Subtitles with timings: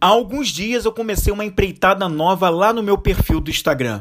[0.00, 4.00] Há alguns dias eu comecei uma empreitada nova lá no meu perfil do Instagram.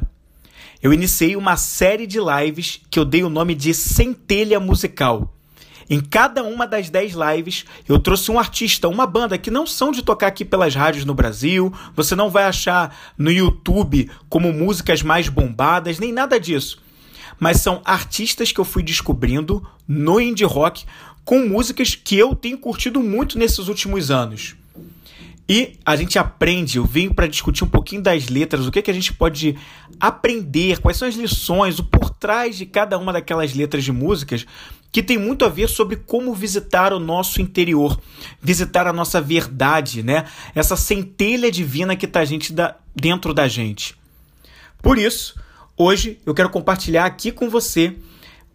[0.79, 5.33] Eu iniciei uma série de lives que eu dei o nome de Centelha Musical.
[5.89, 9.91] Em cada uma das 10 lives, eu trouxe um artista, uma banda que não são
[9.91, 15.01] de tocar aqui pelas rádios no Brasil, você não vai achar no YouTube como músicas
[15.01, 16.79] mais bombadas, nem nada disso.
[17.39, 20.85] Mas são artistas que eu fui descobrindo no indie rock
[21.25, 24.56] com músicas que eu tenho curtido muito nesses últimos anos.
[25.49, 28.91] E a gente aprende, eu venho para discutir um pouquinho das letras, o que, que
[28.91, 29.55] a gente pode
[29.97, 34.45] aprender, quais são as lições, o por trás de cada uma daquelas letras de músicas,
[34.91, 37.97] que tem muito a ver sobre como visitar o nosso interior,
[38.41, 40.25] visitar a nossa verdade, né?
[40.53, 43.95] Essa centelha divina que está gente da, dentro da gente.
[44.81, 45.39] Por isso,
[45.77, 47.95] hoje eu quero compartilhar aqui com você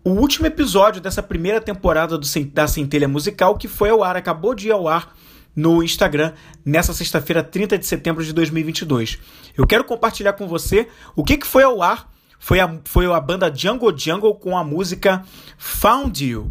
[0.04, 4.54] o último episódio dessa primeira temporada do, da Centelha Musical, que foi ao ar, acabou
[4.54, 5.14] de ir ao ar
[5.54, 6.32] no Instagram
[6.64, 9.18] nessa sexta-feira, 30 de setembro de 2022.
[9.56, 12.10] Eu quero compartilhar com você o que, que foi ao ar.
[12.38, 15.24] Foi a, foi a banda Jungle Jungle com a música
[15.56, 16.50] Found You,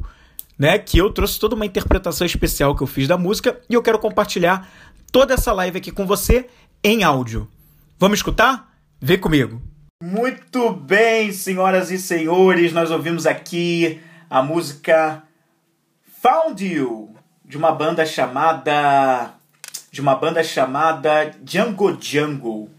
[0.58, 0.80] né?
[0.80, 4.00] Que eu trouxe toda uma interpretação especial que eu fiz da música e eu quero
[4.00, 4.70] compartilhar
[5.12, 6.48] toda essa live aqui com você
[6.82, 7.48] em áudio.
[8.00, 8.74] Vamos escutar?
[9.02, 9.62] Vem comigo.
[10.02, 15.22] Muito bem, senhoras e senhores, nós ouvimos aqui a música
[16.22, 17.11] Found You
[17.52, 19.34] de uma banda chamada
[19.92, 22.70] de uma banda chamada Django Jungle.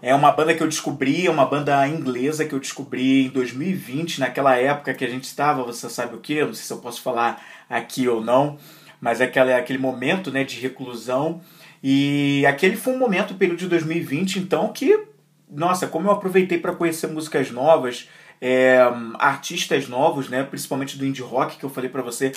[0.00, 4.20] É uma banda que eu descobri, é uma banda inglesa que eu descobri em 2020,
[4.20, 6.44] naquela época que a gente estava, você sabe o que?
[6.44, 8.56] Não sei se eu posso falar aqui ou não,
[9.00, 11.40] mas é aquele, aquele momento né, de reclusão.
[11.82, 15.08] E aquele foi um momento, período de 2020, então, que,
[15.50, 18.08] nossa, como eu aproveitei para conhecer músicas novas,
[18.40, 18.78] é,
[19.18, 22.32] artistas novos, né, principalmente do indie rock, que eu falei para você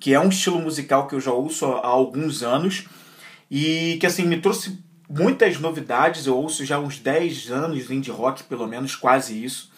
[0.00, 2.86] que é um estilo musical que eu já ouço há alguns anos
[3.50, 6.26] e que assim me trouxe muitas novidades.
[6.26, 9.70] Eu ouço já uns 10 anos de rock, pelo menos quase isso.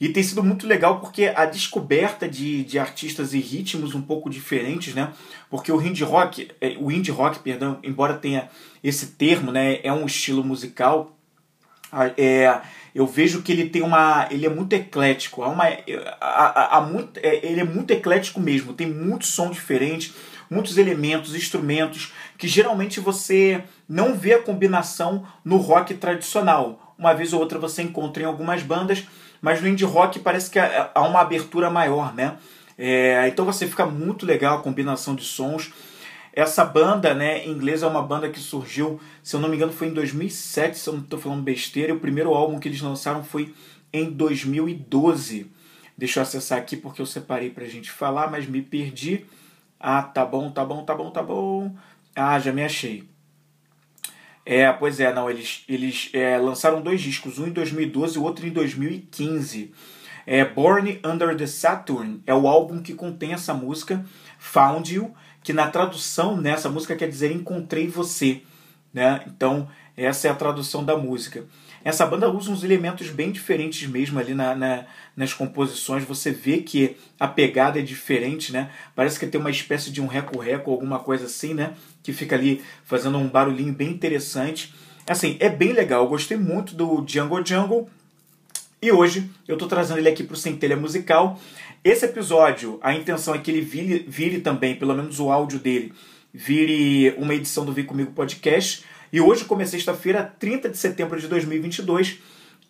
[0.00, 4.28] E tem sido muito legal porque a descoberta de, de artistas e ritmos um pouco
[4.28, 5.12] diferentes, né?
[5.48, 8.50] Porque o indie rock, é, o indie rock, perdão, embora tenha
[8.82, 11.16] esse termo, né, é um estilo musical,
[12.16, 12.60] é,
[12.94, 14.28] eu vejo que ele tem uma.
[14.30, 15.42] Ele é muito eclético.
[15.42, 15.64] Há uma,
[16.20, 18.72] há, há, muito, é, ele é muito eclético mesmo.
[18.72, 20.14] Tem muito som diferente,
[20.50, 26.94] muitos elementos, instrumentos, que geralmente você não vê a combinação no rock tradicional.
[26.98, 29.04] Uma vez ou outra você encontra em algumas bandas,
[29.40, 32.36] mas no indie rock parece que há uma abertura maior, né?
[32.78, 35.72] É, então você fica muito legal a combinação de sons.
[36.36, 39.72] Essa banda, né, em inglês é uma banda que surgiu, se eu não me engano,
[39.72, 41.94] foi em 2007, se eu não estou falando besteira.
[41.94, 43.54] O primeiro álbum que eles lançaram foi
[43.92, 45.46] em 2012.
[45.96, 49.24] Deixa eu acessar aqui porque eu separei pra gente falar, mas me perdi.
[49.78, 51.72] Ah, tá bom, tá bom, tá bom, tá bom.
[52.16, 53.08] Ah, já me achei.
[54.44, 58.44] É, pois é, não, eles, eles é, lançaram dois discos, um em 2012 e outro
[58.44, 59.72] em 2015.
[60.26, 64.04] É, Born Under the Saturn é o álbum que contém essa música,
[64.38, 68.42] Found You, que na tradução nessa música quer dizer encontrei você,
[68.92, 69.22] né?
[69.28, 71.44] Então essa é a tradução da música.
[71.84, 76.02] Essa banda usa uns elementos bem diferentes mesmo ali na, na, nas composições.
[76.04, 78.70] Você vê que a pegada é diferente, né?
[78.96, 81.74] Parece que tem uma espécie de um reco-reco, alguma coisa assim, né?
[82.02, 84.74] Que fica ali fazendo um barulhinho bem interessante.
[85.06, 86.02] Assim, é bem legal.
[86.02, 87.88] Eu gostei muito do Jungle Jungle.
[88.80, 91.38] E hoje eu estou trazendo ele aqui para o Centelha Musical.
[91.84, 95.92] Esse episódio, a intenção é que ele vire, vire também, pelo menos o áudio dele,
[96.32, 98.86] vire uma edição do Vem Comigo Podcast.
[99.12, 102.20] E hoje, como é sexta-feira, 30 de setembro de 2022,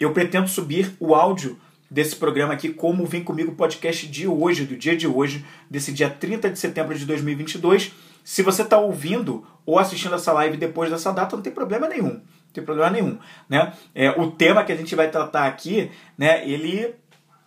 [0.00, 1.56] eu pretendo subir o áudio
[1.88, 6.10] desse programa aqui como Vem Comigo Podcast de hoje, do dia de hoje, desse dia
[6.10, 7.92] 30 de setembro de 2022.
[8.24, 12.14] Se você está ouvindo ou assistindo essa live depois dessa data, não tem problema nenhum.
[12.14, 13.16] Não tem problema nenhum.
[13.48, 13.74] Né?
[13.94, 15.88] É, o tema que a gente vai tratar aqui,
[16.18, 16.96] né, ele,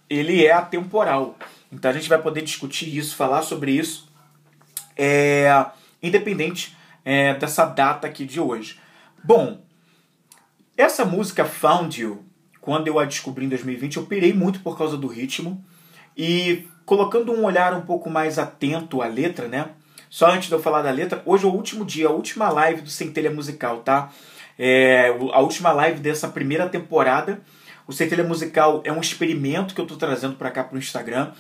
[0.10, 1.36] ele é atemporal.
[1.72, 4.10] Então a gente vai poder discutir isso, falar sobre isso,
[4.96, 5.66] é,
[6.02, 8.80] independente é, dessa data aqui de hoje.
[9.24, 9.62] Bom,
[10.78, 12.24] essa música Found You,
[12.62, 15.64] quando eu a descobri em 2020, eu pirei muito por causa do ritmo
[16.16, 19.70] e colocando um olhar um pouco mais atento à letra, né?
[20.10, 22.82] Só antes de eu falar da letra, hoje é o último dia, a última live
[22.82, 24.12] do Centelha Musical, tá?
[24.58, 27.42] É, a última live dessa primeira temporada.
[27.86, 31.32] O Centelha Musical é um experimento que eu estou trazendo para cá para o Instagram.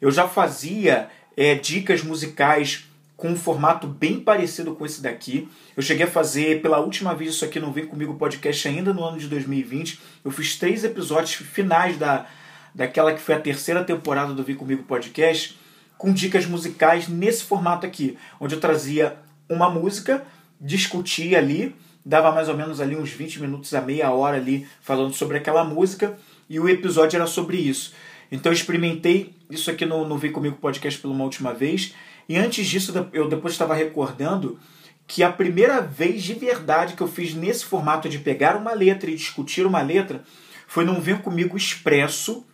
[0.00, 2.86] Eu já fazia é, dicas musicais
[3.16, 5.48] com um formato bem parecido com esse daqui.
[5.76, 9.04] Eu cheguei a fazer pela última vez isso aqui no Vem Comigo Podcast ainda no
[9.04, 10.00] ano de 2020.
[10.24, 12.26] Eu fiz três episódios finais da,
[12.74, 15.58] daquela que foi a terceira temporada do Vem Comigo Podcast
[15.98, 19.18] com dicas musicais nesse formato aqui, onde eu trazia
[19.50, 20.24] uma música
[20.60, 21.74] discutia ali,
[22.04, 25.64] dava mais ou menos ali uns 20 minutos a meia hora ali falando sobre aquela
[25.64, 26.18] música
[26.48, 27.94] e o episódio era sobre isso.
[28.30, 31.94] Então eu experimentei isso aqui no, no Vem Comigo Podcast pela uma última vez
[32.28, 34.58] e antes disso eu depois estava recordando
[35.06, 39.10] que a primeira vez de verdade que eu fiz nesse formato de pegar uma letra
[39.10, 40.22] e discutir uma letra
[40.68, 42.44] foi num Vem Comigo Expresso,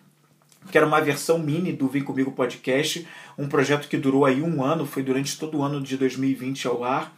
[0.70, 3.06] que era uma versão mini do Vem Comigo Podcast,
[3.36, 6.82] um projeto que durou aí um ano, foi durante todo o ano de 2020 ao
[6.82, 7.14] ar.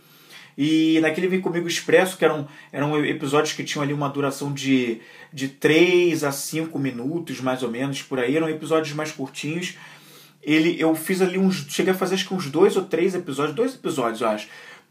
[0.60, 5.00] E naquele Vem Comigo Expresso, que eram, eram episódios que tinham ali uma duração de,
[5.32, 9.76] de 3 a 5 minutos, mais ou menos, por aí, eram episódios mais curtinhos.
[10.42, 11.64] Ele, eu fiz ali uns.
[11.68, 14.48] Cheguei a fazer acho que uns dois ou três episódios, dois episódios, eu acho,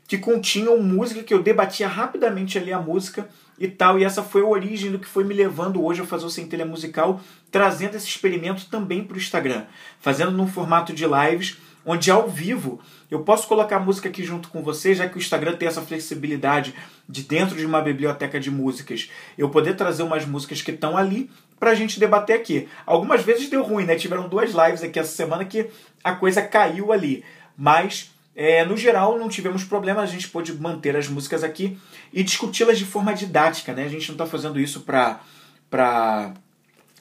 [0.08, 3.28] que continham música que eu debatia rapidamente ali a música
[3.60, 4.00] e tal.
[4.00, 6.66] E essa foi a origem do que foi me levando hoje a fazer o Centelha
[6.66, 7.20] Musical,
[7.52, 9.66] trazendo esse experimento também para o Instagram,
[10.00, 11.58] fazendo num formato de lives,
[11.88, 15.56] onde ao vivo eu posso colocar música aqui junto com você, já que o Instagram
[15.56, 16.76] tem essa flexibilidade
[17.08, 21.32] de dentro de uma biblioteca de músicas, eu poder trazer umas músicas que estão ali
[21.58, 22.68] para a gente debater aqui.
[22.86, 23.96] Algumas vezes deu ruim, né?
[23.96, 25.68] Tiveram duas lives aqui essa semana que
[26.04, 27.24] a coisa caiu ali,
[27.58, 31.80] mas é, no geral, não tivemos problema, a gente pôde manter as músicas aqui
[32.12, 33.86] e discuti-las de forma didática, né?
[33.86, 36.34] A gente não está fazendo isso para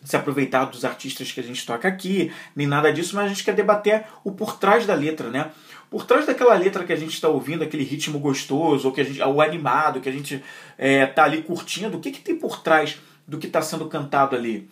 [0.05, 3.45] se aproveitar dos artistas que a gente toca aqui, nem nada disso, mas a gente
[3.45, 5.51] quer debater o por trás da letra, né?
[5.91, 9.05] Por trás daquela letra que a gente está ouvindo, aquele ritmo gostoso, ou que a
[9.05, 10.43] gente, o animado, que a gente
[10.77, 14.37] é, tá ali curtindo, o que, que tem por trás do que está sendo cantado
[14.37, 14.69] ali?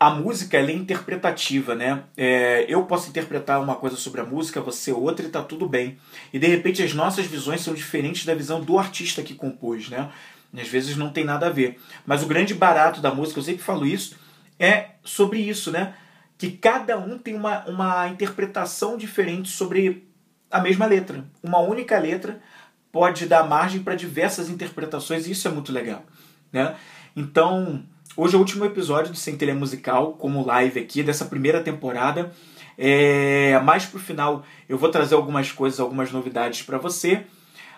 [0.00, 2.04] a música é interpretativa, né?
[2.16, 5.98] É, eu posso interpretar uma coisa sobre a música, você outra e tá tudo bem.
[6.32, 10.10] E de repente as nossas visões são diferentes da visão do artista que compôs, né?
[10.56, 11.78] Às vezes não tem nada a ver.
[12.06, 14.16] Mas o grande barato da música, eu sempre falo isso,
[14.58, 15.94] é sobre isso, né?
[16.36, 20.08] Que cada um tem uma, uma interpretação diferente sobre
[20.50, 21.24] a mesma letra.
[21.42, 22.40] Uma única letra
[22.90, 26.04] pode dar margem para diversas interpretações e isso é muito legal,
[26.52, 26.74] né?
[27.14, 27.84] Então,
[28.16, 32.32] Hoje é o último episódio do Centelha Musical, como live aqui, dessa primeira temporada.
[32.76, 37.24] É, mais pro final eu vou trazer algumas coisas, algumas novidades para você.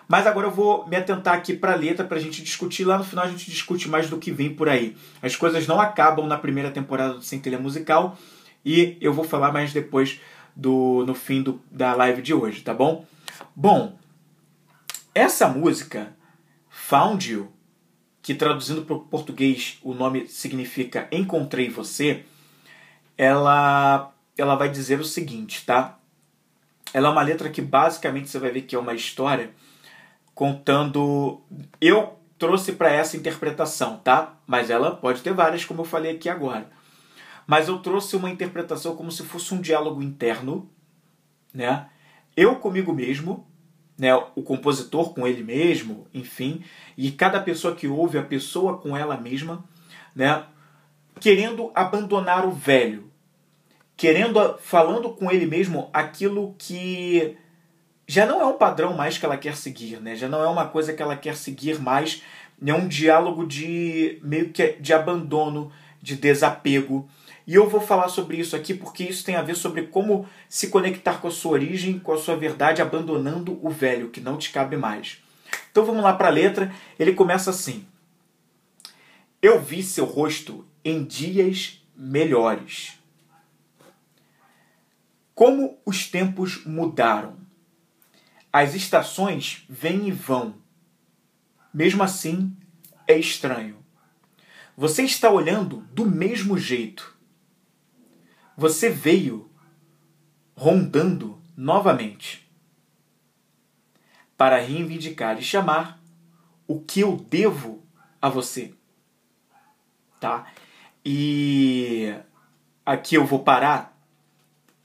[0.07, 2.83] Mas agora eu vou me atentar aqui para a letra para a gente discutir.
[2.83, 4.95] Lá no final a gente discute mais do que vem por aí.
[5.21, 8.17] As coisas não acabam na primeira temporada do Centelha Musical
[8.65, 10.19] e eu vou falar mais depois
[10.55, 13.05] do no fim do, da live de hoje, tá bom?
[13.55, 13.97] Bom,
[15.13, 16.15] essa música,
[16.69, 17.51] Found You,
[18.21, 22.23] que traduzindo para o português o nome significa Encontrei Você,
[23.17, 25.99] ela, ela vai dizer o seguinte, tá?
[26.93, 29.51] Ela é uma letra que basicamente você vai ver que é uma história
[30.33, 31.41] contando.
[31.79, 34.37] Eu trouxe para essa interpretação, tá?
[34.45, 36.69] Mas ela pode ter várias, como eu falei aqui agora.
[37.45, 40.69] Mas eu trouxe uma interpretação como se fosse um diálogo interno,
[41.53, 41.87] né?
[42.35, 43.47] Eu comigo mesmo,
[43.97, 46.63] né, o compositor com ele mesmo, enfim,
[46.97, 49.63] e cada pessoa que ouve a pessoa com ela mesma,
[50.15, 50.43] né,
[51.19, 53.11] querendo abandonar o velho,
[53.95, 57.37] querendo falando com ele mesmo aquilo que
[58.07, 60.15] já não é um padrão mais que ela quer seguir, né?
[60.15, 62.21] Já não é uma coisa que ela quer seguir mais,
[62.65, 65.71] é um diálogo de meio que de abandono,
[66.01, 67.07] de desapego,
[67.45, 70.69] e eu vou falar sobre isso aqui porque isso tem a ver sobre como se
[70.69, 74.51] conectar com a sua origem, com a sua verdade, abandonando o velho que não te
[74.51, 75.21] cabe mais.
[75.69, 76.73] Então vamos lá para a letra.
[76.97, 77.85] Ele começa assim:
[79.41, 82.97] Eu vi seu rosto em dias melhores.
[85.35, 87.42] Como os tempos mudaram.
[88.53, 90.55] As estações vêm e vão.
[91.73, 92.55] Mesmo assim,
[93.07, 93.83] é estranho.
[94.77, 97.13] Você está olhando do mesmo jeito
[98.55, 99.49] você veio
[100.55, 102.47] rondando novamente
[104.37, 106.01] para reivindicar e chamar
[106.67, 107.83] o que eu devo
[108.21, 108.73] a você.
[110.19, 110.47] Tá?
[111.03, 112.15] E
[112.85, 113.97] aqui eu vou parar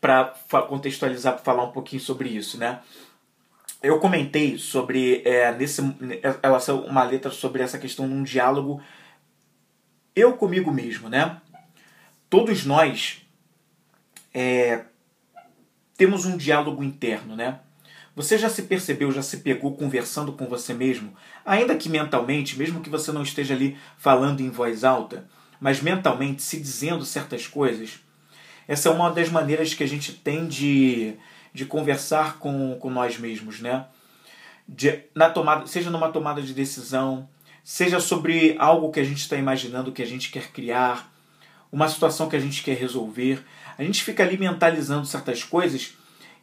[0.00, 0.34] para
[0.68, 2.80] contextualizar, para falar um pouquinho sobre isso, né?
[3.82, 5.80] Eu comentei sobre é, nesse
[6.42, 8.82] ela uma letra sobre essa questão de um diálogo
[10.18, 11.40] eu comigo mesmo, né?
[12.28, 13.22] Todos nós
[14.34, 14.84] é,
[15.96, 17.60] temos um diálogo interno, né?
[18.16, 21.14] Você já se percebeu, já se pegou conversando com você mesmo,
[21.46, 25.28] ainda que mentalmente, mesmo que você não esteja ali falando em voz alta,
[25.60, 28.00] mas mentalmente se dizendo certas coisas?
[28.66, 31.14] Essa é uma das maneiras que a gente tem de,
[31.52, 33.86] de conversar com, com nós mesmos, né?
[34.68, 37.28] De, na tomada, seja numa tomada de decisão,
[37.64, 41.12] seja sobre algo que a gente está imaginando que a gente quer criar,
[41.70, 43.44] uma situação que a gente quer resolver.
[43.76, 45.94] A gente fica ali mentalizando certas coisas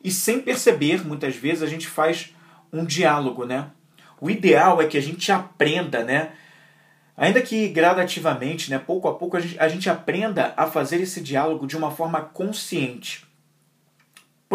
[0.03, 2.33] e sem perceber, muitas vezes, a gente faz
[2.71, 3.69] um diálogo, né?
[4.19, 6.31] o ideal é que a gente aprenda, né?
[7.17, 11.21] Ainda que gradativamente, né, pouco a pouco, a gente, a gente aprenda a fazer esse
[11.21, 13.24] diálogo de uma forma consciente.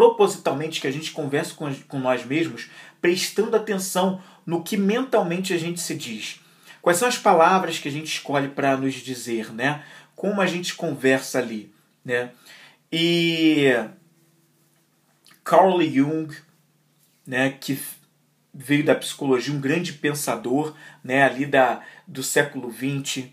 [0.00, 2.70] Propositalmente que a gente converse com, com nós mesmos,
[3.02, 6.40] prestando atenção no que mentalmente a gente se diz.
[6.80, 9.84] Quais são as palavras que a gente escolhe para nos dizer, né?
[10.16, 11.70] Como a gente conversa ali,
[12.02, 12.30] né?
[12.90, 13.66] E
[15.44, 16.34] Carl Jung,
[17.26, 17.78] né, que
[18.54, 23.26] veio da psicologia, um grande pensador, né, ali da, do século XX,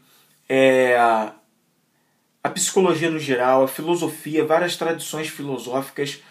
[0.49, 6.21] é, a psicologia no geral, a filosofia, várias tradições filosóficas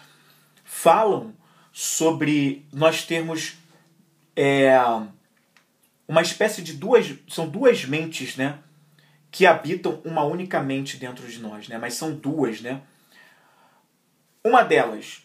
[0.77, 1.33] falam
[1.73, 3.57] sobre nós termos
[4.35, 4.71] é,
[6.07, 7.15] uma espécie de duas.
[7.27, 8.59] São duas mentes, né?
[9.31, 11.79] Que habitam uma única mente dentro de nós, né?
[11.79, 12.81] Mas são duas, né?
[14.43, 15.23] Uma delas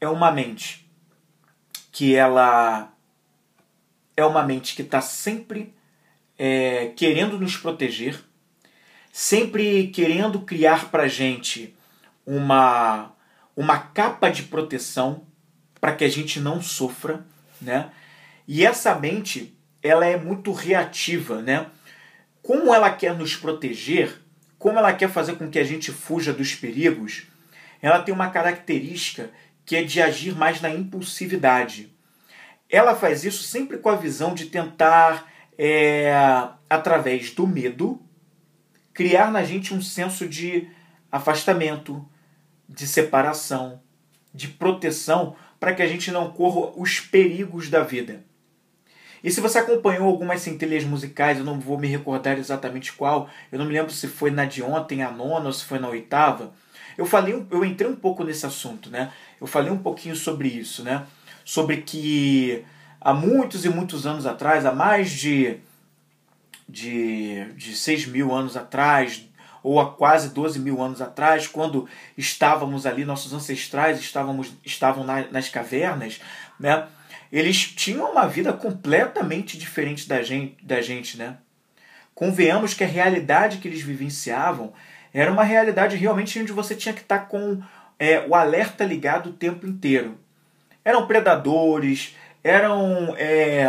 [0.00, 0.90] é uma mente
[1.92, 2.90] que ela
[4.16, 5.74] é uma mente que está sempre
[6.38, 8.18] é, querendo nos proteger,
[9.12, 11.76] sempre querendo criar para gente
[12.24, 13.14] uma,
[13.56, 15.26] uma capa de proteção
[15.80, 17.24] para que a gente não sofra,
[17.60, 17.90] né?
[18.46, 21.66] E essa mente, ela é muito reativa, né?
[22.42, 24.20] Como ela quer nos proteger,
[24.58, 27.26] como ela quer fazer com que a gente fuja dos perigos,
[27.80, 29.30] ela tem uma característica
[29.64, 31.92] que é de agir mais na impulsividade.
[32.70, 36.12] Ela faz isso sempre com a visão de tentar, é,
[36.68, 38.00] através do medo,
[38.92, 40.68] criar na gente um senso de
[41.10, 42.08] afastamento,
[42.68, 43.80] de separação,
[44.34, 48.22] de proteção, para que a gente não corra os perigos da vida.
[49.24, 53.58] E se você acompanhou algumas centelhas musicais, eu não vou me recordar exatamente qual, eu
[53.58, 56.52] não me lembro se foi na de ontem, a nona, ou se foi na oitava.
[56.96, 59.12] Eu falei, eu entrei um pouco nesse assunto, né?
[59.40, 61.04] Eu falei um pouquinho sobre isso, né?
[61.44, 62.64] Sobre que
[63.00, 65.58] há muitos e muitos anos atrás, há mais de,
[66.68, 69.28] de, de 6 mil anos atrás,
[69.66, 75.48] ou há quase 12 mil anos atrás, quando estávamos ali, nossos ancestrais estávamos, estavam nas
[75.48, 76.20] cavernas,
[76.58, 76.86] né?
[77.32, 81.38] eles tinham uma vida completamente diferente da gente, da gente, né?
[82.14, 84.72] Convenhamos que a realidade que eles vivenciavam
[85.12, 87.60] era uma realidade realmente onde você tinha que estar com
[87.98, 90.16] é, o alerta ligado o tempo inteiro.
[90.84, 93.66] Eram predadores, eram é,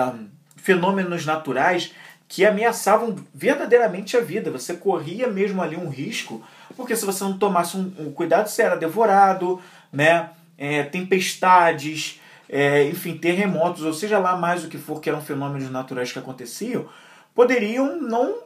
[0.58, 1.92] fenômenos naturais
[2.28, 4.52] que ameaçavam verdadeiramente a vida.
[4.52, 6.44] Você corria mesmo ali um risco,
[6.76, 10.30] porque se você não tomasse um, um cuidado, você era devorado, né?
[10.58, 12.20] É, tempestades,
[12.50, 16.20] é, enfim, terremotos, ou seja lá mais o que for que eram fenômenos naturais que
[16.20, 16.88] aconteciam,
[17.34, 18.40] poderiam não.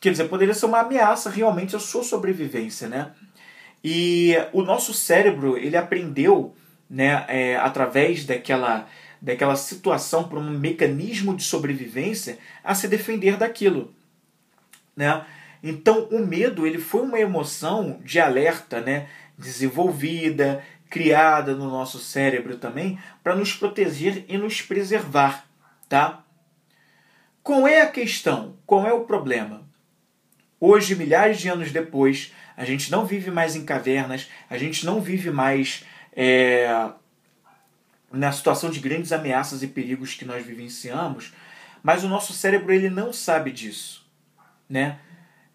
[0.00, 3.12] Quer dizer, poderia ser uma ameaça realmente à sua sobrevivência, né?
[3.82, 6.54] E o nosso cérebro, ele aprendeu,
[6.90, 8.86] né, é, através daquela,
[9.20, 13.94] daquela situação, por um mecanismo de sobrevivência, a se defender daquilo,
[14.96, 15.24] né?
[15.62, 22.56] Então, o medo, ele foi uma emoção de alerta, né, desenvolvida, criada no nosso cérebro
[22.56, 25.46] também para nos proteger e nos preservar,
[25.88, 26.24] tá?
[27.42, 28.56] Qual é a questão?
[28.66, 29.66] Qual é o problema?
[30.60, 35.00] Hoje, milhares de anos depois, a gente não vive mais em cavernas, a gente não
[35.00, 36.90] vive mais é,
[38.12, 41.32] na situação de grandes ameaças e perigos que nós vivenciamos,
[41.82, 44.06] mas o nosso cérebro ele não sabe disso,
[44.68, 44.98] né?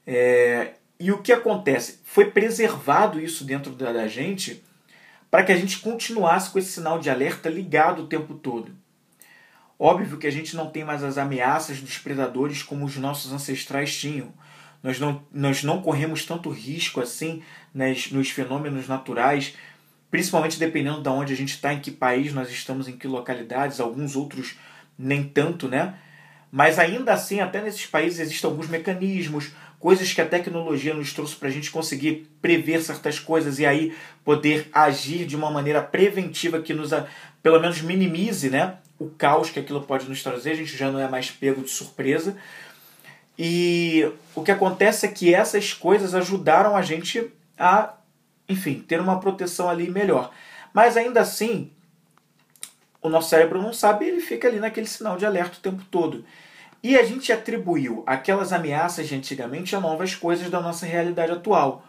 [0.05, 1.99] É, e o que acontece?
[2.03, 4.63] Foi preservado isso dentro da gente
[5.29, 8.71] para que a gente continuasse com esse sinal de alerta ligado o tempo todo.
[9.79, 13.97] Óbvio que a gente não tem mais as ameaças dos predadores como os nossos ancestrais
[13.97, 14.31] tinham.
[14.83, 17.41] Nós não, nós não corremos tanto risco assim
[17.73, 19.55] nas, nos fenômenos naturais,
[20.13, 23.79] principalmente dependendo de onde a gente está, em que país nós estamos, em que localidades,
[23.79, 24.55] alguns outros
[24.95, 25.95] nem tanto, né?
[26.51, 31.35] Mas ainda assim, até nesses países existem alguns mecanismos, coisas que a tecnologia nos trouxe
[31.35, 33.91] para a gente conseguir prever certas coisas e aí
[34.23, 36.91] poder agir de uma maneira preventiva que nos,
[37.41, 40.51] pelo menos, minimize né, o caos que aquilo pode nos trazer.
[40.51, 42.37] A gente já não é mais pego de surpresa.
[43.35, 47.95] E o que acontece é que essas coisas ajudaram a gente a,
[48.47, 50.31] enfim, ter uma proteção ali melhor.
[50.73, 51.71] Mas ainda assim,
[53.01, 56.25] o nosso cérebro não sabe, ele fica ali naquele sinal de alerta o tempo todo.
[56.81, 61.85] E a gente atribuiu aquelas ameaças de antigamente a novas coisas da nossa realidade atual.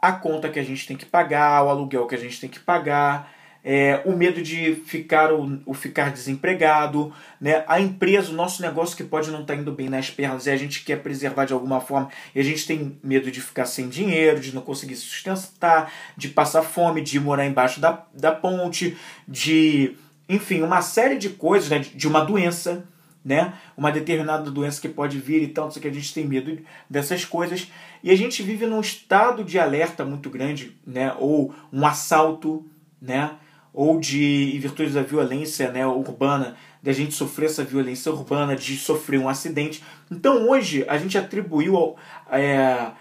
[0.00, 2.60] A conta que a gente tem que pagar, o aluguel que a gente tem que
[2.60, 3.30] pagar,
[3.70, 7.64] é, o medo de ficar o, o, ficar desempregado, né?
[7.68, 10.50] a empresa, o nosso negócio que pode não estar tá indo bem nas pernas e
[10.50, 13.90] a gente quer preservar de alguma forma e a gente tem medo de ficar sem
[13.90, 18.96] dinheiro, de não conseguir sustentar, de passar fome, de morar embaixo da, da ponte,
[19.28, 19.94] de
[20.26, 22.86] enfim, uma série de coisas, né, de uma doença,
[23.22, 26.58] né, uma determinada doença que pode vir e tal, que a gente tem medo
[26.88, 27.70] dessas coisas,
[28.02, 32.66] e a gente vive num estado de alerta muito grande, né, ou um assalto,
[32.98, 33.32] né,
[33.72, 38.56] ou de, em virtude da violência né, urbana, de a gente sofrer essa violência urbana,
[38.56, 39.82] de sofrer um acidente.
[40.10, 41.96] Então hoje a gente atribuiu ao,
[42.30, 42.92] é,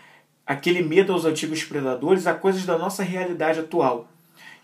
[0.45, 4.09] aquele medo aos antigos predadores a coisas da nossa realidade atual.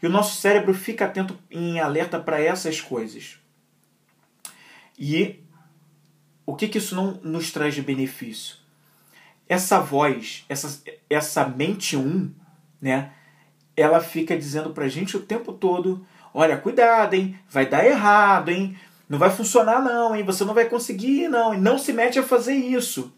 [0.02, 3.38] E o nosso cérebro fica atento em alerta para essas coisas.
[5.00, 5.40] E
[6.46, 8.58] o que, que isso não nos traz de benefício?
[9.48, 12.32] Essa voz, essa, essa mente um,
[12.82, 13.12] né,
[13.76, 17.38] ela fica dizendo pra gente o tempo todo: olha, cuidado, hein?
[17.50, 18.78] Vai dar errado, hein?
[19.08, 20.24] Não vai funcionar, não, hein?
[20.24, 21.54] Você não vai conseguir, não.
[21.54, 23.14] E não se mete a fazer isso.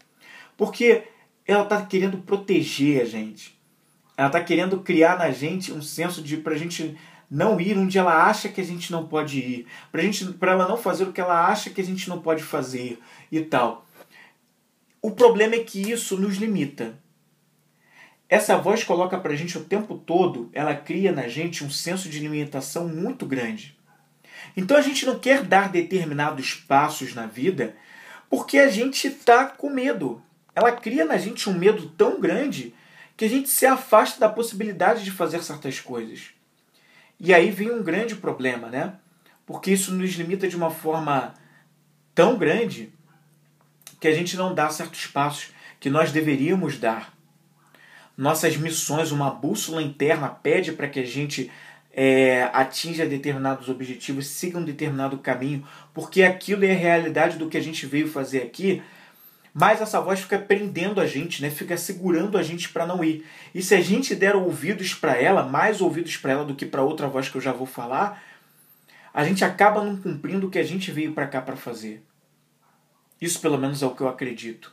[0.56, 1.04] Porque
[1.46, 3.56] ela está querendo proteger a gente.
[4.16, 6.96] Ela está querendo criar na gente um senso de pra gente
[7.30, 10.68] não ir onde ela acha que a gente não pode ir, pra gente para ela
[10.68, 12.98] não fazer o que ela acha que a gente não pode fazer
[13.30, 13.84] e tal.
[15.02, 16.98] O problema é que isso nos limita.
[18.28, 22.18] Essa voz coloca pra gente o tempo todo, ela cria na gente um senso de
[22.18, 23.76] limitação muito grande.
[24.56, 27.76] Então a gente não quer dar determinados passos na vida
[28.28, 30.20] porque a gente está com medo.
[30.54, 32.74] Ela cria na gente um medo tão grande
[33.16, 36.30] que a gente se afasta da possibilidade de fazer certas coisas.
[37.18, 38.94] E aí vem um grande problema, né?
[39.46, 41.32] Porque isso nos limita de uma forma
[42.14, 42.92] tão grande
[44.00, 47.15] que a gente não dá certos passos que nós deveríamos dar
[48.16, 51.50] nossas missões, uma bússola interna pede para que a gente
[51.92, 57.56] é, atinja determinados objetivos, siga um determinado caminho, porque aquilo é a realidade do que
[57.56, 58.82] a gente veio fazer aqui.
[59.52, 61.48] Mas essa voz fica prendendo a gente, né?
[61.48, 63.24] fica segurando a gente para não ir.
[63.54, 66.82] E se a gente der ouvidos para ela, mais ouvidos para ela do que para
[66.82, 68.22] outra voz que eu já vou falar,
[69.14, 72.04] a gente acaba não cumprindo o que a gente veio para cá para fazer.
[73.18, 74.70] Isso, pelo menos, é o que eu acredito.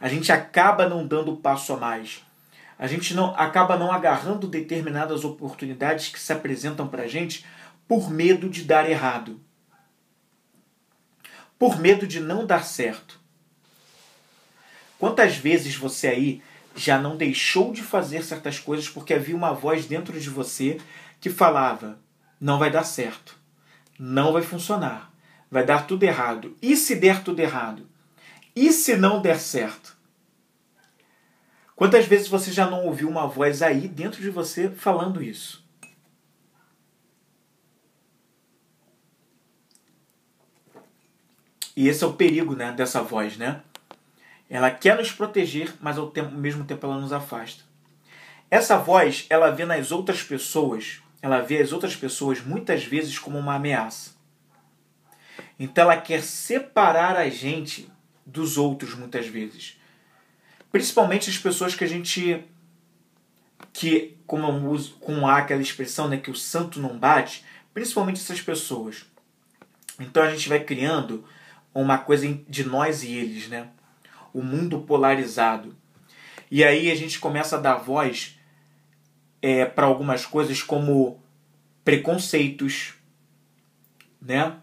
[0.00, 2.24] A gente acaba não dando passo a mais
[2.78, 7.44] a gente não acaba não agarrando determinadas oportunidades que se apresentam para a gente
[7.86, 9.40] por medo de dar errado,
[11.58, 13.20] por medo de não dar certo.
[14.98, 16.42] Quantas vezes você aí
[16.74, 20.78] já não deixou de fazer certas coisas porque havia uma voz dentro de você
[21.20, 21.98] que falava:
[22.40, 23.38] não vai dar certo,
[23.98, 25.12] não vai funcionar,
[25.50, 26.56] vai dar tudo errado.
[26.60, 27.86] E se der tudo errado?
[28.56, 29.93] E se não der certo?
[31.76, 35.64] Quantas vezes você já não ouviu uma voz aí dentro de você falando isso?
[41.76, 43.60] E esse é o perigo né, dessa voz, né?
[44.48, 47.64] Ela quer nos proteger, mas ao, tempo, ao mesmo tempo ela nos afasta.
[48.48, 53.36] Essa voz, ela vê nas outras pessoas, ela vê as outras pessoas muitas vezes como
[53.36, 54.12] uma ameaça.
[55.58, 57.90] Então ela quer separar a gente
[58.24, 59.80] dos outros muitas vezes.
[60.74, 62.44] Principalmente as pessoas que a gente.
[63.72, 69.06] que, como, com há aquela expressão, né, que o santo não bate, principalmente essas pessoas.
[70.00, 71.24] Então a gente vai criando
[71.72, 73.68] uma coisa de nós e eles, né?
[74.32, 75.76] O mundo polarizado.
[76.50, 78.36] E aí a gente começa a dar voz
[79.40, 81.22] é, para algumas coisas como
[81.84, 82.94] preconceitos,
[84.20, 84.56] né?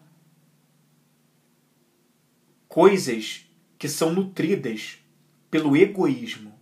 [2.68, 3.46] Coisas
[3.80, 4.98] que são nutridas
[5.52, 6.54] pelo egoísmo.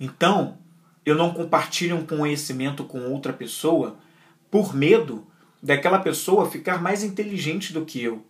[0.00, 0.58] Então,
[1.04, 3.98] eu não compartilho um conhecimento com outra pessoa
[4.50, 5.26] por medo
[5.62, 8.24] daquela pessoa ficar mais inteligente do que eu.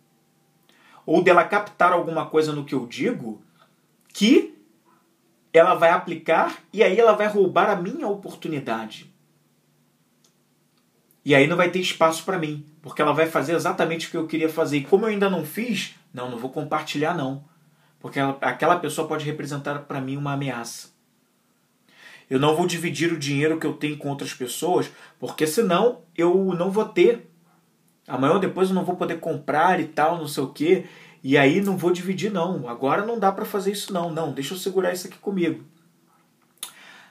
[1.06, 3.40] Ou dela captar alguma coisa no que eu digo
[4.12, 4.54] que
[5.52, 9.12] ela vai aplicar e aí ela vai roubar a minha oportunidade.
[11.24, 14.16] E aí não vai ter espaço para mim, porque ela vai fazer exatamente o que
[14.16, 14.78] eu queria fazer.
[14.78, 17.44] E como eu ainda não fiz, não, não vou compartilhar não
[18.00, 20.88] porque ela, aquela pessoa pode representar para mim uma ameaça.
[22.30, 26.54] Eu não vou dividir o dinheiro que eu tenho com outras pessoas, porque senão eu
[26.54, 27.30] não vou ter.
[28.06, 30.84] Amanhã ou depois eu não vou poder comprar e tal, não sei o quê.
[31.22, 32.68] E aí não vou dividir não.
[32.68, 34.10] Agora não dá para fazer isso não.
[34.10, 35.64] Não, deixa eu segurar isso aqui comigo.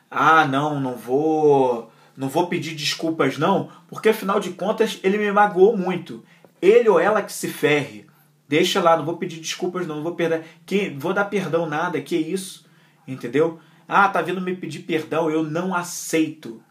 [0.10, 5.32] Ah, não, não vou, não vou pedir desculpas não, porque afinal de contas ele me
[5.32, 6.24] magoou muito.
[6.62, 8.08] Ele ou ela que se ferre.
[8.48, 10.46] Deixa lá, não vou pedir desculpas, não, não vou perder.
[10.66, 12.66] Que, vou dar perdão nada, que isso?
[13.08, 13.60] Entendeu?
[13.88, 16.64] Ah, tá vindo me pedir perdão, eu não aceito.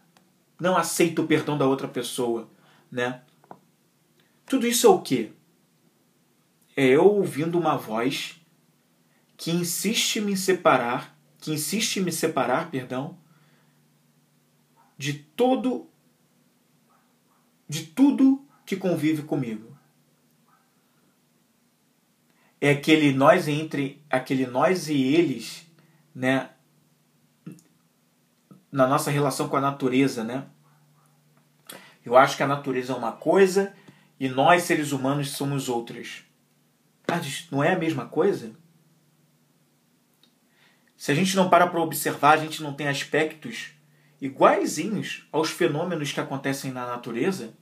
[0.59, 2.49] Não aceito o perdão da outra pessoa,
[2.91, 3.21] né?
[4.45, 5.31] Tudo isso é o quê?
[6.75, 8.39] É eu ouvindo uma voz
[9.35, 13.17] que insiste em me separar, que insiste em me separar, perdão,
[14.97, 15.87] de todo
[17.69, 19.66] de tudo que convive comigo.
[22.59, 25.65] É aquele nós entre aquele nós e eles,
[26.13, 26.49] né?
[28.71, 30.45] Na nossa relação com a natureza, né?
[32.03, 33.75] Eu acho que a natureza é uma coisa
[34.19, 36.23] e nós seres humanos somos outras.
[37.07, 38.53] Mas não é a mesma coisa?
[40.97, 43.69] Se a gente não para para observar, a gente não tem aspectos
[44.19, 47.53] iguaizinhos aos fenômenos que acontecem na natureza?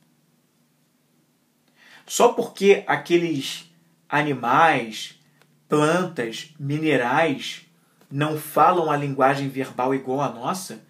[2.07, 3.69] Só porque aqueles
[4.09, 5.19] animais,
[5.67, 7.65] plantas, minerais
[8.09, 10.81] não falam a linguagem verbal igual à nossa,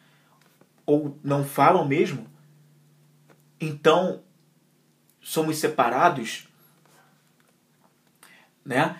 [0.86, 2.28] ou não falam mesmo,
[3.60, 4.22] então
[5.20, 6.48] somos separados,
[8.64, 9.00] né?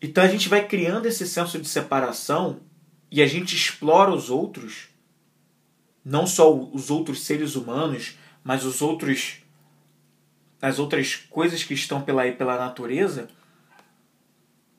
[0.00, 2.60] Então a gente vai criando esse senso de separação
[3.10, 4.88] e a gente explora os outros,
[6.04, 9.40] não só os outros seres humanos, mas os outros
[10.62, 13.28] as outras coisas que estão pela pela natureza.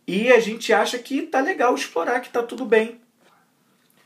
[0.08, 3.02] E a gente acha que tá legal explorar, que tá tudo bem.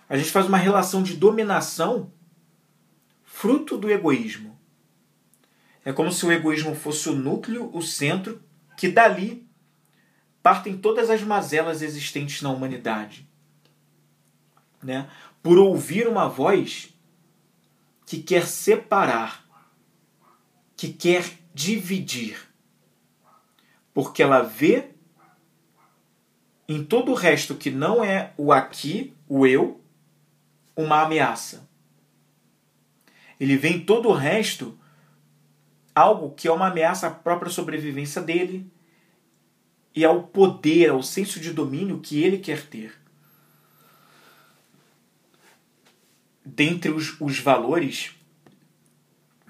[0.10, 2.12] A gente faz uma relação de dominação
[3.24, 4.60] fruto do egoísmo.
[5.86, 8.44] É como se o egoísmo fosse o núcleo, o centro,
[8.76, 9.48] que dali
[10.42, 13.30] partem todas as mazelas existentes na humanidade.
[14.82, 15.10] Né?
[15.42, 16.94] Por ouvir uma voz
[18.06, 19.46] que quer separar,
[20.76, 22.38] que quer dividir,
[23.94, 24.90] porque ela vê
[26.72, 29.82] em todo o resto que não é o aqui, o eu,
[30.76, 31.70] uma ameaça.
[33.40, 34.78] Ele vê em todo o resto
[35.94, 38.72] algo que é uma ameaça à própria sobrevivência dele
[39.94, 42.94] e ao poder, ao senso de domínio que ele quer ter.
[46.46, 48.16] Dentre os, os valores,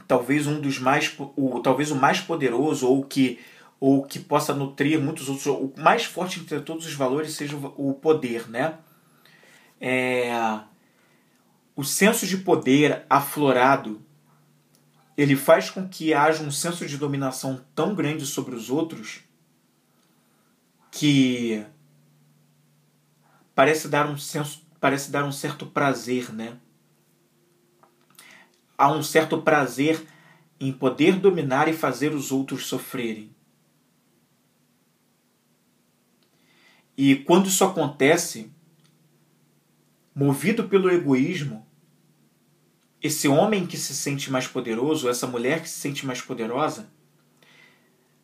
[0.07, 3.39] talvez um dos mais, o, talvez o mais poderoso ou que
[3.81, 7.95] ou que possa nutrir muitos outros, o mais forte entre todos os valores seja o
[7.95, 8.77] poder, né?
[9.79, 10.31] É,
[11.75, 14.05] o senso de poder aflorado
[15.17, 19.21] ele faz com que haja um senso de dominação tão grande sobre os outros
[20.91, 21.65] que
[23.55, 26.57] parece dar um senso, parece dar um certo prazer, né?
[28.77, 30.05] Há um certo prazer
[30.59, 33.35] em poder dominar e fazer os outros sofrerem.
[36.97, 38.51] E quando isso acontece,
[40.13, 41.65] movido pelo egoísmo,
[43.01, 46.89] esse homem que se sente mais poderoso, essa mulher que se sente mais poderosa,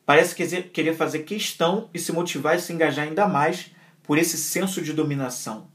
[0.06, 3.72] parece querer fazer questão e se motivar e se engajar ainda mais
[4.04, 5.68] por esse senso de dominação,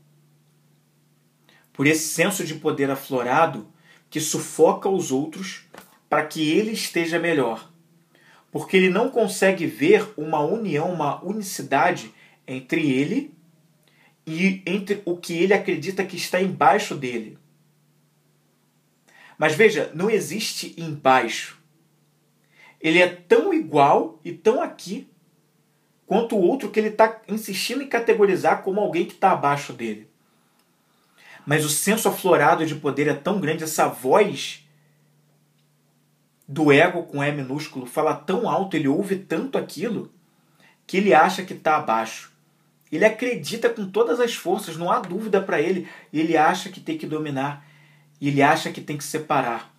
[1.72, 3.66] por esse senso de poder aflorado
[4.08, 5.64] que sufoca os outros
[6.08, 7.70] para que ele esteja melhor.
[8.50, 12.12] Porque ele não consegue ver uma união, uma unicidade
[12.46, 13.34] entre ele
[14.26, 17.38] e entre o que ele acredita que está embaixo dele.
[19.38, 21.60] Mas veja, não existe embaixo.
[22.80, 25.08] Ele é tão igual e tão aqui
[26.06, 30.08] quanto o outro que ele está insistindo em categorizar como alguém que está abaixo dele.
[31.46, 34.66] Mas o senso aflorado de poder é tão grande, essa voz
[36.46, 40.12] do ego com E minúsculo fala tão alto, ele ouve tanto aquilo,
[40.86, 42.31] que ele acha que está abaixo.
[42.92, 46.96] Ele acredita com todas as forças, não há dúvida para ele, ele acha que tem
[46.96, 47.66] que dominar
[48.28, 49.74] ele acha que tem que separar.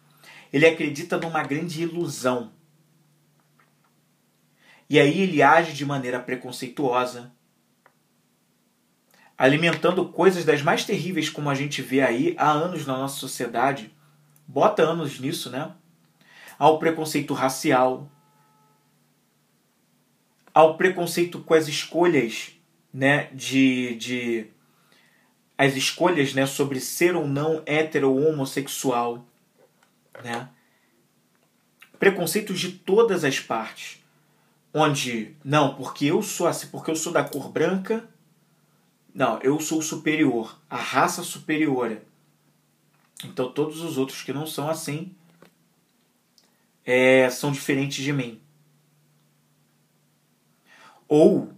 [0.51, 2.51] Ele acredita numa grande ilusão.
[4.89, 7.31] E aí ele age de maneira preconceituosa,
[9.37, 13.95] alimentando coisas das mais terríveis como a gente vê aí há anos na nossa sociedade.
[14.45, 15.71] Bota anos nisso, né?
[16.59, 18.11] Ao preconceito racial,
[20.53, 22.52] ao preconceito com as escolhas,
[22.93, 24.47] né, de, de
[25.57, 29.25] as escolhas né, sobre ser ou não hétero ou homossexual.
[30.23, 30.49] Né?
[31.97, 34.01] Preconceitos de todas as partes.
[34.73, 38.09] Onde, não, porque eu sou assim, porque eu sou da cor branca,
[39.13, 42.01] não, eu sou superior, a raça superior.
[43.23, 45.15] Então todos os outros que não são assim
[46.83, 48.41] é, são diferentes de mim.
[51.07, 51.53] Ou,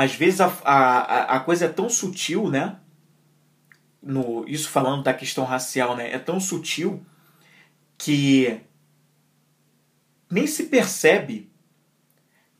[0.00, 2.76] às vezes, a, a, a coisa é tão sutil, né?
[4.02, 7.04] no isso falando da questão racial, né, é tão sutil
[7.96, 8.60] que
[10.30, 11.50] nem se percebe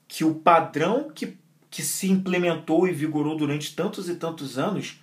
[0.06, 1.36] que o padrão que,
[1.70, 5.02] que se implementou e vigorou durante tantos e tantos anos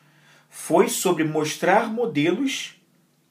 [0.49, 2.75] foi sobre mostrar modelos,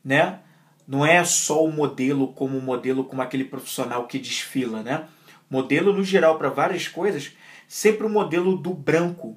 [0.05, 0.41] né,
[0.87, 5.09] não é só o modelo como modelo como aquele profissional que desfila, né?
[5.49, 7.33] Modelo no geral para várias coisas,
[7.75, 9.37] sempre o modelo do branco.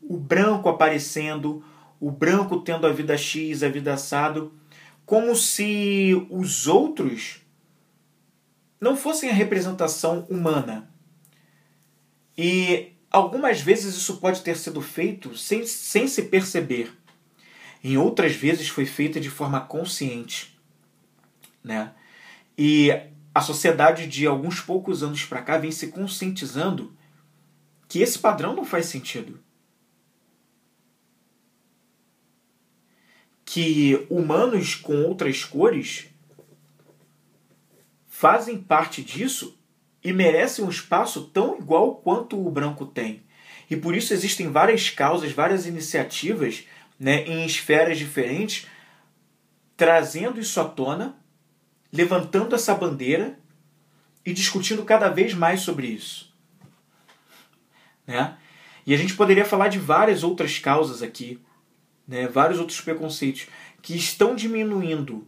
[0.00, 1.64] O branco aparecendo,
[1.98, 4.54] o branco tendo a vida X, a vida assado,
[5.04, 7.42] como se os outros
[8.80, 10.88] não fossem a representação humana.
[12.38, 16.96] E algumas vezes isso pode ter sido feito sem, sem se perceber.
[17.82, 20.56] Em outras vezes foi feito de forma consciente.
[21.64, 21.90] Né?
[22.56, 22.92] E
[23.34, 26.96] a sociedade de alguns poucos anos para cá vem se conscientizando
[27.92, 29.38] que esse padrão não faz sentido.
[33.44, 36.06] Que humanos com outras cores
[38.08, 39.58] fazem parte disso
[40.02, 43.24] e merecem um espaço tão igual quanto o branco tem.
[43.68, 46.64] E por isso existem várias causas, várias iniciativas
[46.98, 48.68] né, em esferas diferentes,
[49.76, 51.14] trazendo isso à tona,
[51.92, 53.38] levantando essa bandeira
[54.24, 56.31] e discutindo cada vez mais sobre isso.
[58.06, 58.36] Né?
[58.86, 61.40] E a gente poderia falar de várias outras causas aqui,
[62.06, 63.46] né, vários outros preconceitos
[63.80, 65.26] que estão diminuindo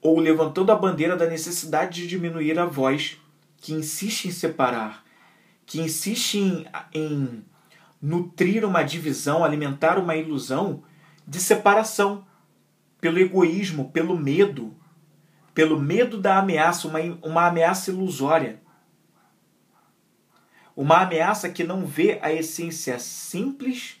[0.00, 3.18] ou levantando a bandeira da necessidade de diminuir a voz
[3.56, 5.04] que insiste em separar,
[5.66, 7.44] que insiste em, em
[8.00, 10.82] nutrir uma divisão, alimentar uma ilusão
[11.26, 12.24] de separação
[13.00, 14.74] pelo egoísmo, pelo medo,
[15.52, 18.62] pelo medo da ameaça, uma, uma ameaça ilusória.
[20.78, 23.96] Uma ameaça que não vê a essência simples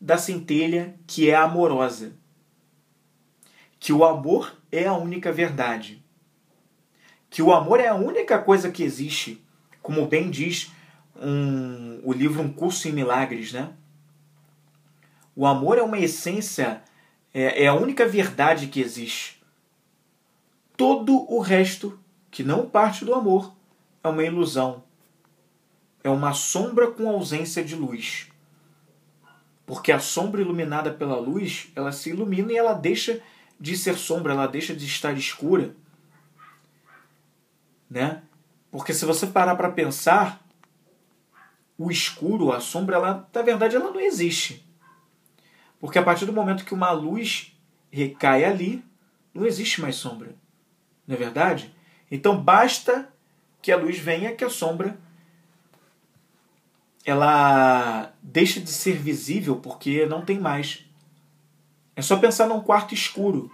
[0.00, 2.12] da centelha que é amorosa.
[3.80, 6.00] Que o amor é a única verdade.
[7.28, 9.44] Que o amor é a única coisa que existe,
[9.82, 10.70] como bem diz
[11.20, 13.72] um, o livro Um Curso em Milagres, né?
[15.34, 16.80] O amor é uma essência,
[17.34, 19.42] é, é a única verdade que existe.
[20.76, 21.98] Todo o resto,
[22.30, 23.52] que não parte do amor,
[24.04, 24.88] é uma ilusão.
[26.02, 28.28] É uma sombra com ausência de luz.
[29.66, 33.22] Porque a sombra iluminada pela luz, ela se ilumina e ela deixa
[33.58, 35.74] de ser sombra, ela deixa de estar escura.
[37.88, 38.22] Né?
[38.70, 40.44] Porque se você parar para pensar,
[41.76, 44.66] o escuro, a sombra, ela, na verdade, ela não existe.
[45.78, 47.56] Porque a partir do momento que uma luz
[47.90, 48.84] recai ali,
[49.32, 50.34] não existe mais sombra.
[51.06, 51.74] Não é verdade?
[52.10, 53.12] Então basta
[53.62, 54.98] que a luz venha que a sombra
[57.04, 60.84] ela deixa de ser visível porque não tem mais.
[61.96, 63.50] É só pensar num quarto escuro.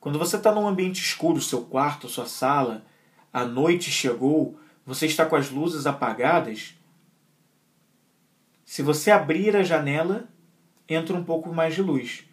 [0.00, 2.84] Quando você está num ambiente escuro, seu quarto, sua sala,
[3.32, 6.74] a noite chegou, você está com as luzes apagadas.
[8.64, 10.28] Se você abrir a janela,
[10.88, 12.24] entra um pouco mais de luz.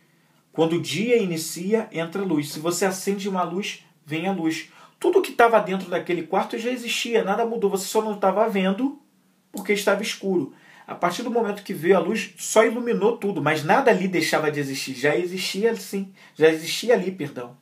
[0.52, 2.52] Quando o dia inicia, entra luz.
[2.52, 4.70] Se você acende uma luz, vem a luz.
[5.00, 7.70] Tudo que estava dentro daquele quarto já existia, nada mudou.
[7.70, 9.01] Você só não estava vendo
[9.52, 10.54] porque estava escuro.
[10.88, 14.52] A partir do momento que veio a luz, só iluminou tudo, mas nada ali deixava
[14.52, 14.94] de existir.
[14.94, 17.56] Já existia sim, já existia ali, perdão.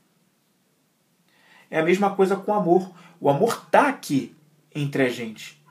[1.69, 2.91] É a mesma coisa com o amor.
[3.19, 4.35] O amor está aqui
[4.73, 5.61] entre a gente.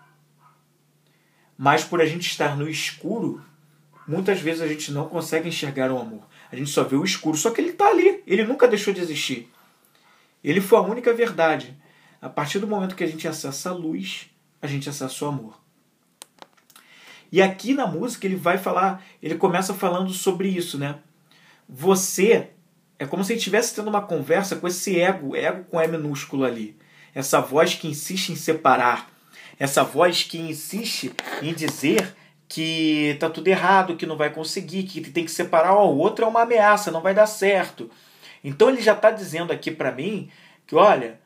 [1.56, 3.42] Mas por a gente estar no escuro,
[4.06, 6.22] muitas vezes a gente não consegue enxergar o amor.
[6.52, 8.22] A gente só vê o escuro, só que ele está ali.
[8.26, 9.52] Ele nunca deixou de existir.
[10.42, 11.76] Ele foi a única verdade.
[12.22, 14.30] A partir do momento que a gente acessa a luz,
[14.62, 15.67] a gente acessa o amor.
[17.30, 20.96] E aqui na música ele vai falar, ele começa falando sobre isso, né?
[21.68, 22.48] Você
[22.98, 26.76] é como se estivesse tendo uma conversa com esse ego, ego com E minúsculo ali.
[27.14, 29.10] Essa voz que insiste em separar,
[29.58, 31.12] essa voz que insiste
[31.42, 32.14] em dizer
[32.48, 36.28] que tá tudo errado, que não vai conseguir, que tem que separar, o outro é
[36.28, 37.90] uma ameaça, não vai dar certo.
[38.42, 40.30] Então ele já está dizendo aqui para mim
[40.66, 41.20] que, olha,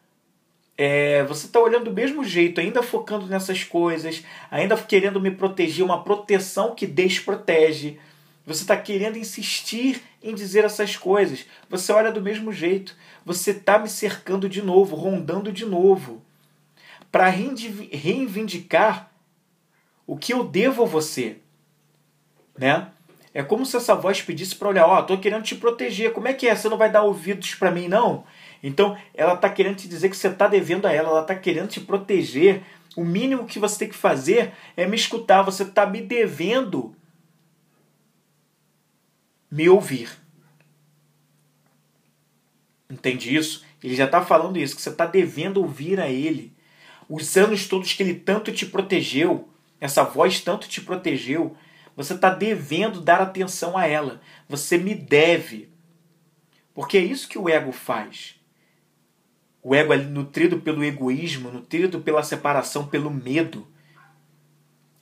[0.77, 5.85] é, você está olhando do mesmo jeito, ainda focando nessas coisas, ainda querendo me proteger,
[5.85, 7.99] uma proteção que desprotege.
[8.47, 11.47] Você está querendo insistir em dizer essas coisas.
[11.69, 12.97] Você olha do mesmo jeito.
[13.25, 16.23] Você está me cercando de novo, rondando de novo,
[17.11, 19.13] para reivindicar
[20.07, 21.37] o que eu devo a você,
[22.59, 22.89] né?
[23.35, 26.13] É como se essa voz pedisse para olhar, ó, oh, tô querendo te proteger.
[26.13, 26.55] Como é que é?
[26.55, 28.25] Você não vai dar ouvidos para mim não?
[28.63, 31.69] Então, ela tá querendo te dizer que você tá devendo a ela, ela tá querendo
[31.69, 32.63] te proteger.
[32.97, 36.95] O mínimo que você tem que fazer é me escutar, você tá me devendo
[39.51, 40.11] me ouvir.
[42.89, 43.65] Entende isso?
[43.83, 46.55] Ele já está falando isso, que você está devendo ouvir a ele.
[47.09, 49.49] Os anos todos que ele tanto te protegeu,
[49.81, 51.57] essa voz tanto te protegeu,
[51.97, 54.21] você está devendo dar atenção a ela.
[54.49, 55.69] Você me deve.
[56.73, 58.41] Porque é isso que o ego faz.
[59.63, 63.67] O ego é nutrido pelo egoísmo, nutrido pela separação, pelo medo.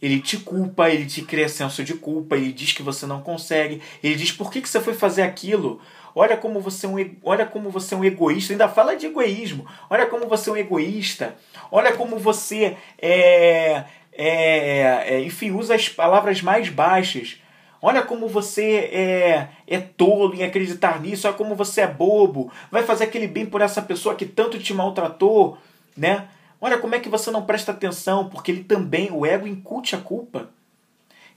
[0.01, 3.83] Ele te culpa, ele te cria senso de culpa, ele diz que você não consegue,
[4.03, 5.81] ele diz por que, que você foi fazer aquilo?
[6.15, 9.67] Olha como você é um, olha como você é um egoísta, ainda fala de egoísmo.
[9.89, 11.37] Olha como você é um egoísta.
[11.71, 17.41] Olha como você é, é, é enfim, usa as palavras mais baixas.
[17.83, 21.27] Olha como você é, é tolo em acreditar nisso.
[21.27, 22.53] Olha como você é bobo.
[22.71, 25.57] Vai fazer aquele bem por essa pessoa que tanto te maltratou,
[25.97, 26.29] né?
[26.61, 29.99] Olha como é que você não presta atenção, porque ele também, o ego, incute a
[29.99, 30.51] culpa.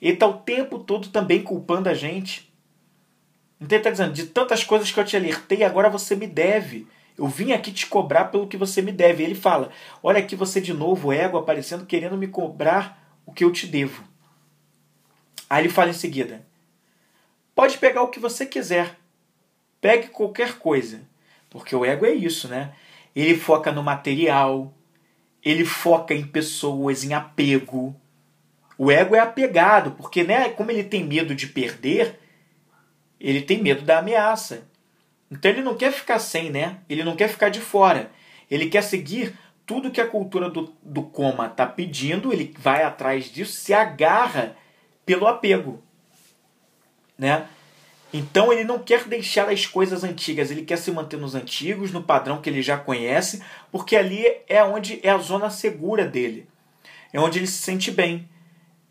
[0.01, 2.51] Ele está o tempo todo também culpando a gente.
[3.59, 6.85] Então ele está dizendo, de tantas coisas que eu te alertei, agora você me deve.
[7.17, 9.23] Eu vim aqui te cobrar pelo que você me deve.
[9.23, 9.69] Ele fala,
[10.01, 13.65] olha aqui você de novo, o ego aparecendo, querendo me cobrar o que eu te
[13.65, 14.03] devo.
[15.53, 16.43] Aí ele fala em seguida:
[17.53, 18.97] Pode pegar o que você quiser.
[19.79, 21.01] Pegue qualquer coisa.
[21.47, 22.73] Porque o ego é isso, né?
[23.15, 24.73] Ele foca no material,
[25.45, 27.95] ele foca em pessoas, em apego.
[28.79, 32.19] O ego é apegado, porque né, como ele tem medo de perder,
[33.19, 34.67] ele tem medo da ameaça.
[35.29, 36.79] Então ele não quer ficar sem, né?
[36.89, 38.09] Ele não quer ficar de fora.
[38.49, 39.37] Ele quer seguir
[39.67, 44.57] tudo que a cultura do, do coma está pedindo, ele vai atrás disso, se agarra
[45.05, 45.81] pelo apego,
[47.17, 47.47] né?
[48.13, 52.03] Então ele não quer deixar as coisas antigas, ele quer se manter nos antigos, no
[52.03, 56.47] padrão que ele já conhece, porque ali é onde é a zona segura dele.
[57.11, 58.29] É onde ele se sente bem.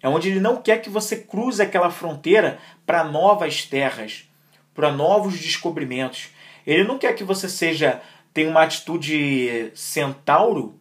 [0.02, 4.28] É onde ele não quer que você cruze aquela fronteira para novas terras,
[4.74, 6.30] para novos descobrimentos.
[6.66, 8.02] Ele não quer que você seja
[8.34, 10.80] tenha uma atitude centauro,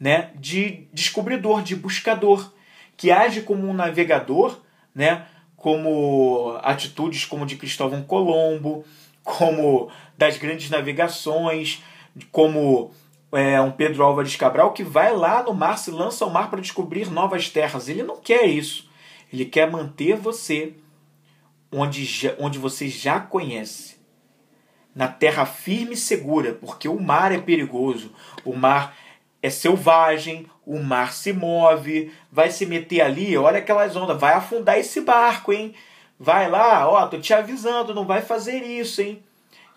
[0.00, 2.52] né, de descobridor, de buscador
[2.98, 4.58] que age como um navegador,
[4.94, 5.24] né?
[5.56, 8.84] como atitudes como de Cristóvão Colombo,
[9.24, 11.82] como das grandes navegações,
[12.30, 12.92] como
[13.32, 16.60] é, um Pedro Álvares Cabral que vai lá no mar, se lança ao mar para
[16.60, 17.88] descobrir novas terras.
[17.88, 18.88] Ele não quer isso.
[19.32, 20.74] Ele quer manter você
[21.70, 23.96] onde, onde você já conhece.
[24.94, 28.12] Na terra firme e segura, porque o mar é perigoso.
[28.44, 28.96] O mar
[29.42, 34.78] é selvagem, o mar se move, vai se meter ali, olha aquelas ondas, vai afundar
[34.78, 35.74] esse barco, hein?
[36.18, 39.22] Vai lá, ó, tô te avisando, não vai fazer isso, hein?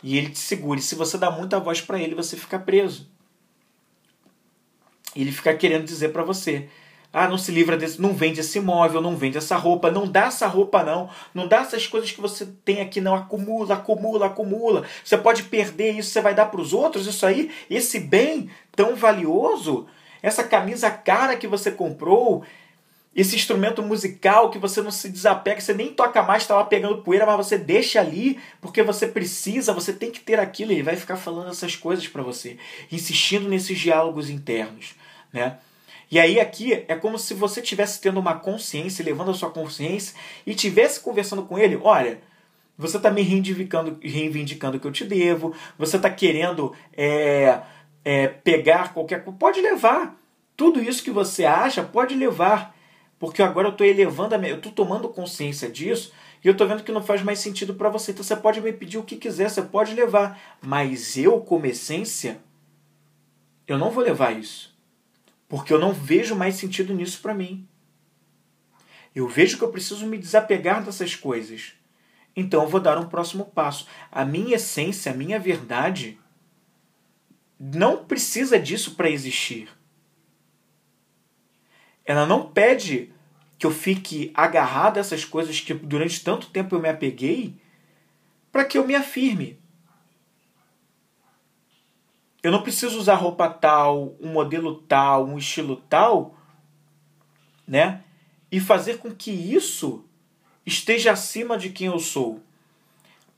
[0.04, 0.80] E ele te segura.
[0.80, 3.08] E se você dá muita voz para ele, você fica preso.
[5.16, 6.70] Ele fica querendo dizer para você:
[7.14, 10.28] ah, não se livra desse, não vende esse móvel, não vende essa roupa, não dá
[10.28, 14.86] essa roupa não, não dá essas coisas que você tem aqui não, acumula, acumula, acumula.
[15.04, 18.96] Você pode perder isso, você vai dar para os outros isso aí, esse bem tão
[18.96, 19.88] valioso,
[20.22, 22.44] essa camisa cara que você comprou,
[23.14, 27.02] esse instrumento musical que você não se desapega, você nem toca mais, está lá pegando
[27.02, 30.72] poeira, mas você deixa ali porque você precisa, você tem que ter aquilo.
[30.72, 32.58] Ele vai ficar falando essas coisas para você,
[32.90, 34.96] insistindo nesses diálogos internos,
[35.34, 35.58] né?
[36.12, 40.14] E aí aqui é como se você tivesse tendo uma consciência, levando a sua consciência
[40.46, 42.20] e tivesse conversando com ele, olha,
[42.78, 47.62] você está me reivindicando, reivindicando o que eu te devo, você está querendo é,
[48.04, 50.18] é, pegar qualquer coisa, pode levar.
[50.58, 52.76] Tudo isso que você acha, pode levar.
[53.18, 56.12] Porque agora eu estou elevando, minha, eu estou tomando consciência disso
[56.44, 58.12] e eu estou vendo que não faz mais sentido para você.
[58.12, 60.38] Então você pode me pedir o que quiser, você pode levar.
[60.62, 62.40] Mas eu, como essência,
[63.66, 64.71] eu não vou levar isso
[65.52, 67.68] porque eu não vejo mais sentido nisso para mim.
[69.14, 71.74] Eu vejo que eu preciso me desapegar dessas coisas.
[72.34, 73.86] Então eu vou dar um próximo passo.
[74.10, 76.18] A minha essência, a minha verdade,
[77.60, 79.68] não precisa disso para existir.
[82.06, 83.14] Ela não pede
[83.60, 87.58] que eu fique agarrado a essas coisas que durante tanto tempo eu me apeguei
[88.54, 89.60] para que eu me afirme.
[92.44, 96.36] Eu não preciso usar roupa tal, um modelo tal, um estilo tal,
[97.68, 98.04] né?
[98.52, 100.04] E fazer com que isso
[100.66, 102.42] esteja acima de quem eu sou.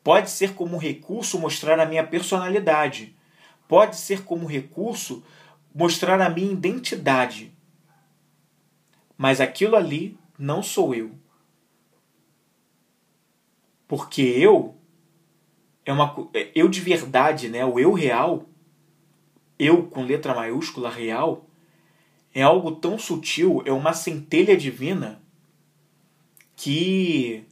[0.03, 3.15] Pode ser como recurso mostrar a minha personalidade.
[3.67, 5.23] Pode ser como recurso
[5.73, 7.53] mostrar a minha identidade.
[9.17, 11.11] Mas aquilo ali não sou eu.
[13.87, 14.75] Porque eu
[15.85, 16.15] é uma
[16.55, 17.65] eu de verdade, né?
[17.65, 18.45] O eu real
[19.63, 21.45] eu com letra maiúscula real,
[22.33, 25.21] é algo tão sutil, é uma centelha divina
[26.55, 27.45] que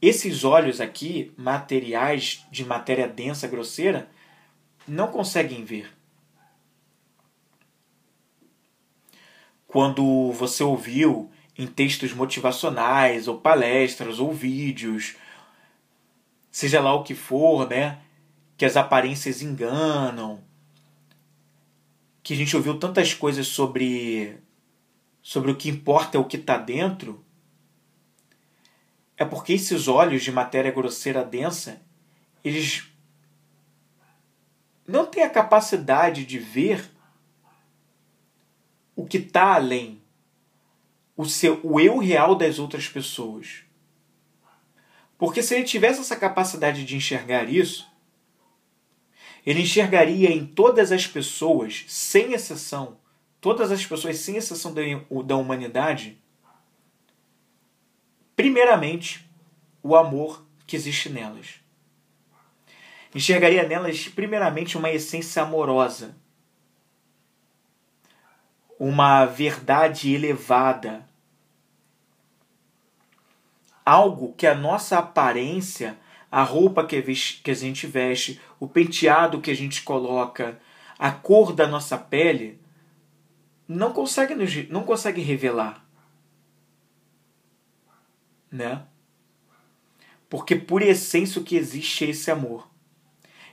[0.00, 4.08] esses olhos aqui, materiais de matéria densa, grosseira,
[4.86, 5.90] não conseguem ver.
[9.66, 15.16] Quando você ouviu em textos motivacionais, ou palestras, ou vídeos,
[16.50, 17.98] seja lá o que for, né,
[18.56, 20.40] que as aparências enganam,
[22.24, 24.38] que a gente ouviu tantas coisas sobre
[25.22, 27.24] sobre o que importa é o que está dentro,
[29.16, 31.80] é porque esses olhos de matéria grosseira densa,
[32.42, 32.90] eles
[34.86, 36.90] não têm a capacidade de ver
[38.94, 40.02] o que está além,
[41.16, 43.64] o, seu, o eu real das outras pessoas.
[45.16, 47.90] Porque se ele tivesse essa capacidade de enxergar isso,
[49.44, 52.96] ele enxergaria em todas as pessoas, sem exceção,
[53.40, 54.72] todas as pessoas, sem exceção
[55.24, 56.18] da humanidade,
[58.34, 59.28] primeiramente,
[59.82, 61.60] o amor que existe nelas.
[63.14, 66.16] Enxergaria nelas, primeiramente, uma essência amorosa,
[68.78, 71.08] uma verdade elevada,
[73.84, 75.98] algo que a nossa aparência,
[76.32, 80.58] a roupa que a gente veste, o penteado que a gente coloca,
[80.98, 82.58] a cor da nossa pele,
[83.68, 84.34] não consegue,
[84.70, 85.86] não consegue revelar.
[88.50, 88.82] Né?
[90.30, 92.68] Porque por essência o que existe é esse amor.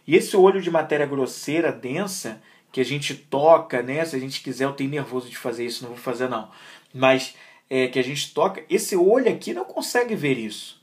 [0.07, 2.41] E esse olho de matéria grosseira, densa,
[2.72, 4.05] que a gente toca, né?
[4.05, 6.49] Se a gente quiser, eu tenho nervoso de fazer isso, não vou fazer não.
[6.93, 7.36] Mas
[7.70, 10.82] é, que a gente toca, esse olho aqui não consegue ver isso.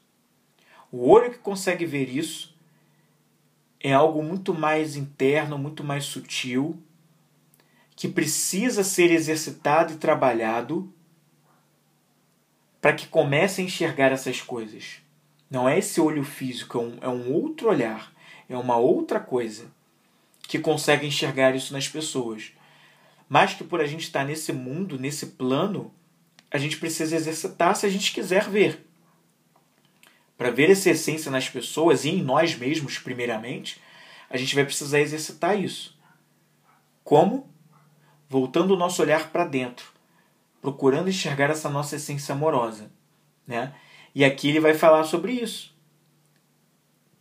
[0.92, 2.57] O olho que consegue ver isso
[3.80, 6.80] é algo muito mais interno, muito mais sutil,
[7.94, 10.92] que precisa ser exercitado e trabalhado
[12.80, 15.00] para que comece a enxergar essas coisas.
[15.50, 18.12] Não é esse olho físico, é um, é um outro olhar,
[18.48, 19.66] é uma outra coisa
[20.42, 22.52] que consegue enxergar isso nas pessoas.
[23.28, 25.92] Mas que por a gente estar nesse mundo, nesse plano,
[26.50, 28.87] a gente precisa exercitar se a gente quiser ver.
[30.38, 33.82] Para ver essa essência nas pessoas e em nós mesmos, primeiramente,
[34.30, 35.98] a gente vai precisar exercitar isso.
[37.02, 37.52] Como?
[38.28, 39.86] Voltando o nosso olhar para dentro,
[40.62, 42.88] procurando enxergar essa nossa essência amorosa.
[43.46, 43.74] Né?
[44.14, 45.76] E aqui ele vai falar sobre isso.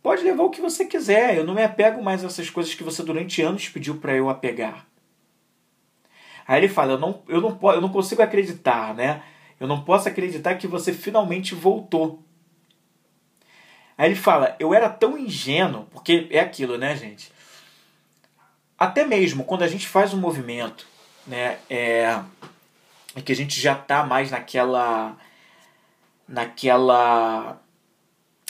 [0.00, 1.36] Pode levar o que você quiser.
[1.36, 4.30] Eu não me apego mais a essas coisas que você durante anos pediu para eu
[4.30, 4.86] apegar.
[6.46, 9.22] Aí ele fala: eu não, eu, não, eu não consigo acreditar, né?
[9.58, 12.22] Eu não posso acreditar que você finalmente voltou.
[13.98, 17.32] Aí ele fala: eu era tão ingênuo, porque é aquilo, né, gente?
[18.78, 20.86] Até mesmo quando a gente faz um movimento,
[21.26, 22.20] né, é,
[23.16, 25.16] é que a gente já tá mais naquela
[26.28, 27.60] naquela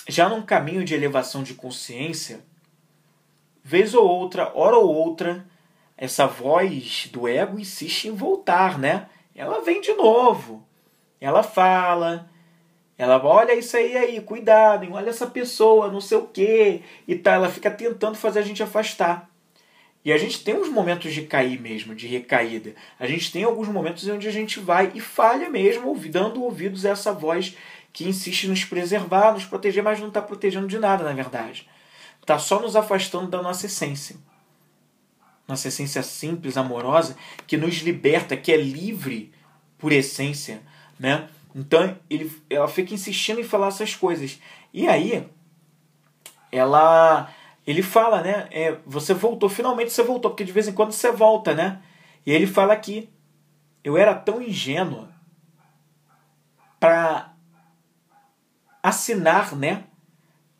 [0.06, 2.44] já num caminho de elevação de consciência,
[3.62, 5.46] vez ou outra, hora ou outra,
[5.96, 9.08] essa voz do ego insiste em voltar, né?
[9.34, 10.66] Ela vem de novo.
[11.20, 12.30] Ela fala,
[12.98, 14.90] ela olha isso aí aí, cuidado, hein?
[14.92, 18.60] olha essa pessoa, não sei o quê, e tá, ela fica tentando fazer a gente
[18.60, 19.30] afastar.
[20.04, 22.74] E a gente tem uns momentos de cair mesmo, de recaída.
[22.98, 26.90] A gente tem alguns momentos onde a gente vai e falha mesmo, dando ouvidos a
[26.90, 27.56] essa voz
[27.92, 31.68] que insiste em nos preservar, nos proteger, mas não está protegendo de nada, na verdade.
[32.20, 34.16] Está só nos afastando da nossa essência.
[35.46, 39.32] Nossa essência simples, amorosa, que nos liberta, que é livre
[39.78, 40.62] por essência.
[40.98, 41.28] Né?
[41.58, 44.40] Então ele, ela fica insistindo em falar essas coisas.
[44.72, 45.28] E aí,
[46.52, 47.28] ela
[47.66, 48.48] ele fala, né?
[48.52, 51.82] É, você voltou, finalmente você voltou, porque de vez em quando você volta, né?
[52.24, 53.10] E ele fala aqui:
[53.82, 55.12] eu era tão ingênua
[56.78, 57.34] para
[58.80, 59.84] assinar, né?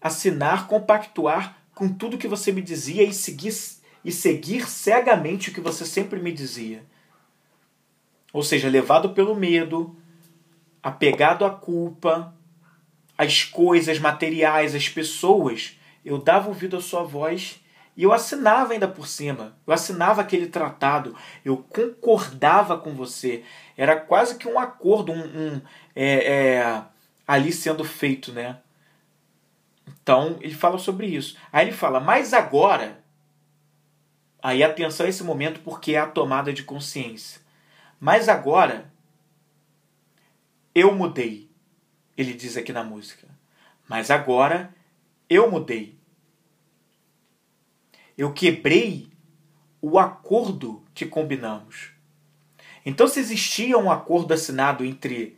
[0.00, 3.54] Assinar, compactuar com tudo que você me dizia e seguir,
[4.04, 6.84] e seguir cegamente o que você sempre me dizia.
[8.32, 9.96] Ou seja, levado pelo medo,
[10.82, 12.34] apegado à culpa,
[13.16, 17.60] às coisas materiais, às pessoas, eu dava ouvido à sua voz
[17.96, 19.56] e eu assinava ainda por cima.
[19.66, 23.42] Eu assinava aquele tratado, eu concordava com você.
[23.76, 25.60] Era quase que um acordo, um, um
[25.96, 26.82] é, é,
[27.26, 28.58] ali sendo feito, né?
[29.86, 31.36] Então ele fala sobre isso.
[31.52, 33.02] Aí ele fala, mas agora.
[34.40, 37.40] Aí atenção a esse momento porque é a tomada de consciência.
[37.98, 38.92] Mas agora
[40.78, 41.50] eu mudei.
[42.16, 43.28] Ele diz aqui na música.
[43.88, 44.74] Mas agora
[45.28, 45.98] eu mudei.
[48.16, 49.08] Eu quebrei
[49.80, 51.92] o acordo que combinamos.
[52.84, 55.36] Então, se existia um acordo assinado entre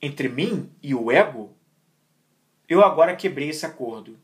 [0.00, 1.56] entre mim e o ego,
[2.68, 4.18] eu agora quebrei esse acordo.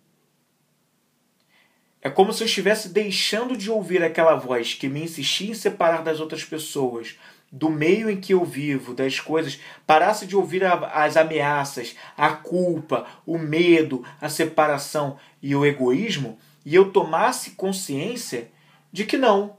[2.03, 6.03] É como se eu estivesse deixando de ouvir aquela voz que me insistia em separar
[6.03, 7.19] das outras pessoas,
[7.51, 13.07] do meio em que eu vivo, das coisas, parasse de ouvir as ameaças, a culpa,
[13.27, 18.51] o medo, a separação e o egoísmo, e eu tomasse consciência
[18.93, 19.57] de que não.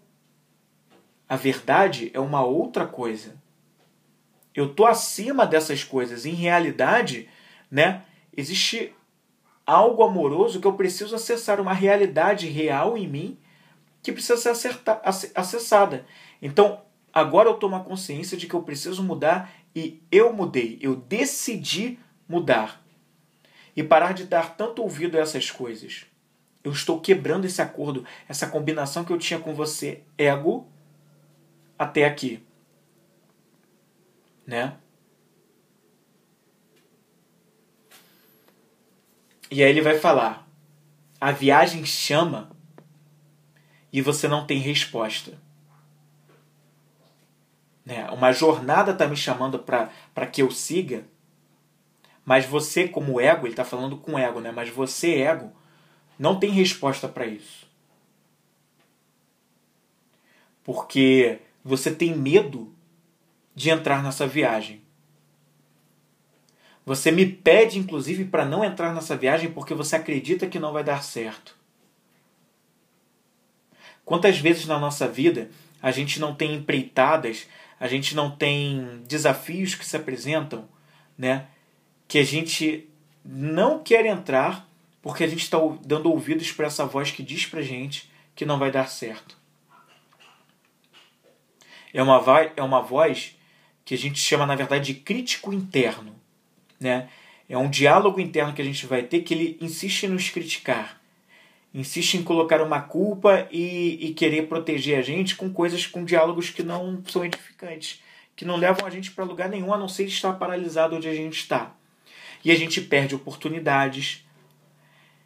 [1.27, 3.35] A verdade é uma outra coisa.
[4.53, 6.25] Eu tô acima dessas coisas.
[6.25, 7.29] Em realidade,
[7.69, 8.03] né,
[8.35, 8.93] existe
[9.65, 13.37] algo amoroso que eu preciso acessar, uma realidade real em mim
[14.01, 15.01] que precisa ser acerta,
[15.35, 16.05] acessada.
[16.41, 16.81] Então,
[17.13, 21.99] agora eu tomo a consciência de que eu preciso mudar e eu mudei, eu decidi
[22.27, 22.81] mudar.
[23.75, 26.05] E parar de dar tanto ouvido a essas coisas.
[26.63, 30.67] Eu estou quebrando esse acordo, essa combinação que eu tinha com você, ego,
[31.79, 32.43] até aqui.
[34.45, 34.75] Né?
[39.49, 40.47] E aí ele vai falar:
[41.19, 42.51] a viagem chama
[43.91, 45.37] e você não tem resposta.
[47.91, 48.09] Né?
[48.11, 51.03] Uma jornada está me chamando para que eu siga,
[52.23, 54.49] mas você, como ego, ele está falando com ego, né?
[54.49, 55.51] mas você, ego,
[56.17, 57.69] não tem resposta para isso.
[60.63, 62.73] Porque você tem medo
[63.53, 64.81] de entrar nessa viagem.
[66.85, 70.83] Você me pede, inclusive, para não entrar nessa viagem porque você acredita que não vai
[70.83, 71.57] dar certo.
[74.05, 75.49] Quantas vezes na nossa vida
[75.81, 77.47] a gente não tem empreitadas,
[77.81, 80.69] a gente não tem desafios que se apresentam,
[81.17, 81.47] né?
[82.07, 82.87] Que a gente
[83.25, 84.69] não quer entrar
[85.01, 88.59] porque a gente está dando ouvidos para essa voz que diz para gente que não
[88.59, 89.35] vai dar certo.
[91.91, 92.23] É uma,
[92.55, 93.35] é uma voz
[93.83, 96.15] que a gente chama, na verdade, de crítico interno.
[96.79, 97.09] Né?
[97.49, 101.00] É um diálogo interno que a gente vai ter que ele insiste em nos criticar
[101.73, 106.49] insiste em colocar uma culpa e, e querer proteger a gente com coisas, com diálogos
[106.49, 108.01] que não são edificantes,
[108.35, 111.13] que não levam a gente para lugar nenhum a não ser estar paralisado onde a
[111.13, 111.75] gente está.
[112.43, 114.25] E a gente perde oportunidades,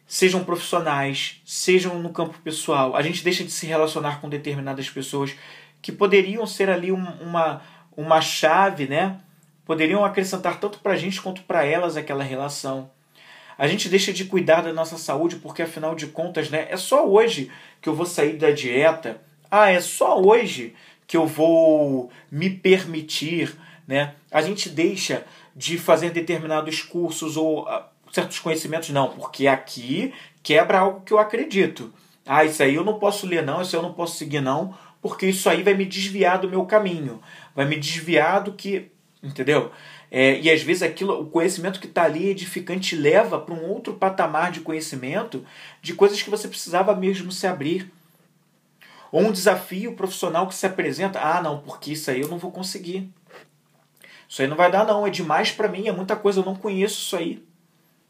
[0.06, 2.94] sejam profissionais, sejam no campo pessoal.
[2.94, 5.34] A gente deixa de se relacionar com determinadas pessoas
[5.82, 7.62] que poderiam ser ali uma,
[7.96, 9.20] uma chave, né?
[9.64, 12.90] Poderiam acrescentar tanto para a gente quanto para elas aquela relação.
[13.58, 17.08] A gente deixa de cuidar da nossa saúde porque, afinal de contas, né, é só
[17.08, 17.50] hoje
[17.80, 19.20] que eu vou sair da dieta.
[19.50, 20.74] Ah, é só hoje
[21.06, 23.56] que eu vou me permitir.
[23.86, 24.14] Né?
[24.30, 27.82] A gente deixa de fazer determinados cursos ou uh,
[28.12, 31.92] certos conhecimentos, não, porque aqui quebra algo que eu acredito.
[32.26, 34.76] Ah, isso aí eu não posso ler, não, isso aí eu não posso seguir, não,
[35.00, 37.22] porque isso aí vai me desviar do meu caminho,
[37.54, 38.90] vai me desviar do que.
[39.22, 39.70] Entendeu?
[40.10, 43.94] É, e às vezes aquilo, o conhecimento que está ali edificante leva para um outro
[43.94, 45.44] patamar de conhecimento
[45.82, 47.92] de coisas que você precisava mesmo se abrir.
[49.10, 52.50] Ou um desafio profissional que se apresenta, ah, não, porque isso aí eu não vou
[52.50, 53.12] conseguir.
[54.28, 56.54] Isso aí não vai dar não, é demais para mim, é muita coisa, eu não
[56.54, 57.44] conheço isso aí,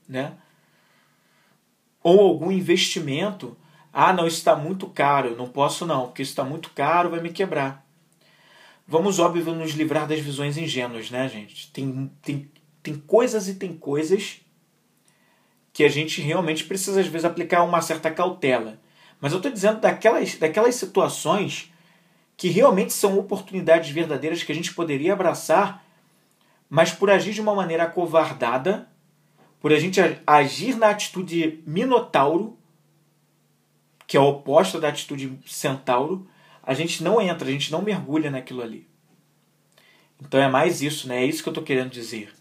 [0.08, 0.32] né?
[2.02, 3.56] Ou algum investimento,
[3.92, 7.10] ah, não, isso está muito caro, eu não posso não, porque isso está muito caro,
[7.10, 7.85] vai me quebrar.
[8.88, 11.72] Vamos, óbvio, nos livrar das visões ingênuas, né, gente?
[11.72, 12.50] Tem, tem,
[12.82, 14.40] tem coisas e tem coisas
[15.72, 18.80] que a gente realmente precisa, às vezes, aplicar uma certa cautela.
[19.20, 21.72] Mas eu estou dizendo daquelas, daquelas situações
[22.36, 25.84] que realmente são oportunidades verdadeiras que a gente poderia abraçar,
[26.68, 28.88] mas por agir de uma maneira acovardada,
[29.60, 32.56] por a gente agir na atitude minotauro,
[34.06, 36.28] que é a oposta da atitude centauro,
[36.66, 38.88] a gente não entra, a gente não mergulha naquilo ali.
[40.20, 41.22] Então é mais isso, né?
[41.22, 42.32] É isso que eu estou querendo dizer.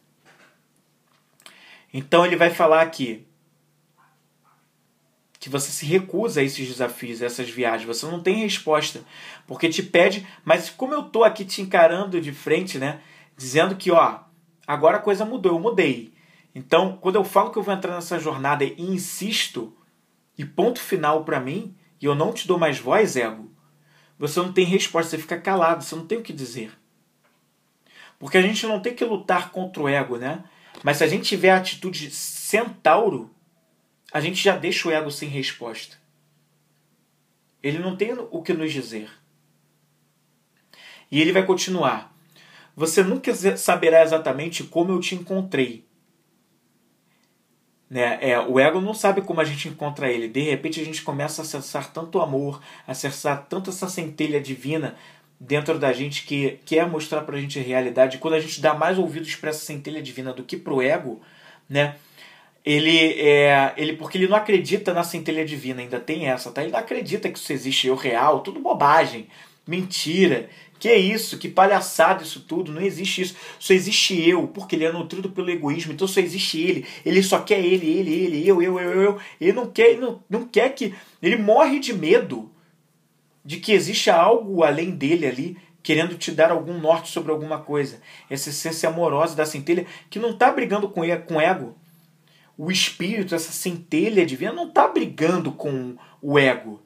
[1.94, 3.26] Então ele vai falar aqui
[5.40, 9.06] que você se recusa a esses desafios, a essas viagens, você não tem resposta,
[9.46, 13.00] porque te pede, mas como eu tô aqui te encarando de frente, né,
[13.38, 14.22] dizendo que, ó,
[14.66, 16.12] agora a coisa mudou, eu mudei.
[16.56, 19.72] Então, quando eu falo que eu vou entrar nessa jornada e insisto,
[20.36, 23.55] e ponto final para mim, e eu não te dou mais voz, ego,
[24.18, 26.72] você não tem resposta, você fica calado, você não tem o que dizer.
[28.18, 30.44] Porque a gente não tem que lutar contra o ego, né?
[30.84, 33.30] Mas se a gente tiver a atitude centauro,
[34.12, 35.98] a gente já deixa o ego sem resposta.
[37.62, 39.10] Ele não tem o que nos dizer.
[41.12, 42.16] E ele vai continuar.
[42.76, 45.86] Você nunca saberá exatamente como eu te encontrei,
[47.90, 48.18] né?
[48.22, 50.28] É, o ego não sabe como a gente encontra ele.
[50.28, 54.96] De repente a gente começa a acessar tanto amor, acessar tanto essa centelha divina
[55.40, 58.18] dentro da gente que quer mostrar pra gente a realidade.
[58.18, 61.22] Quando a gente dá mais ouvidos para essa centelha divina do que pro ego,
[61.70, 61.96] né?
[62.64, 66.64] Ele é, ele porque ele não acredita na centelha divina, ainda tem essa, tá?
[66.64, 69.28] Ele não acredita que isso existe, eu real, tudo bobagem,
[69.68, 70.50] mentira.
[70.78, 71.38] Que é isso?
[71.38, 72.72] Que palhaçada isso tudo?
[72.72, 73.36] Não existe isso.
[73.60, 75.94] Só existe eu, porque ele é nutrido pelo egoísmo.
[75.94, 76.86] Então só existe ele.
[77.06, 79.20] Ele só quer ele, ele, ele, eu, eu, eu, eu.
[79.40, 80.94] Ele não quer, ele não, não quer que.
[81.22, 82.52] Ele morre de medo
[83.44, 88.02] de que existe algo além dele ali, querendo te dar algum norte sobre alguma coisa.
[88.30, 91.76] Essa essência amorosa da centelha que não está brigando com o ego.
[92.58, 96.82] O espírito, essa centelha divina, não está brigando com o ego.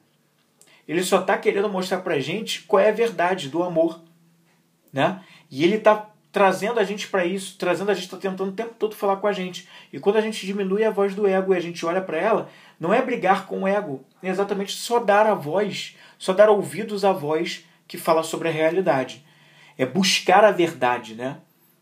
[0.90, 4.00] Ele só está querendo mostrar para gente qual é a verdade do amor.
[4.92, 5.22] Né?
[5.48, 8.74] E ele está trazendo a gente para isso, trazendo a gente, está tentando o tempo
[8.76, 9.68] todo falar com a gente.
[9.92, 12.50] E quando a gente diminui a voz do ego e a gente olha para ela,
[12.80, 17.04] não é brigar com o ego, é exatamente só dar a voz, só dar ouvidos
[17.04, 19.24] à voz que fala sobre a realidade.
[19.78, 21.38] É buscar a verdade, né?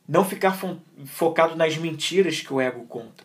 [0.06, 3.24] Não ficar fo focado nas mentiras que o ego conta.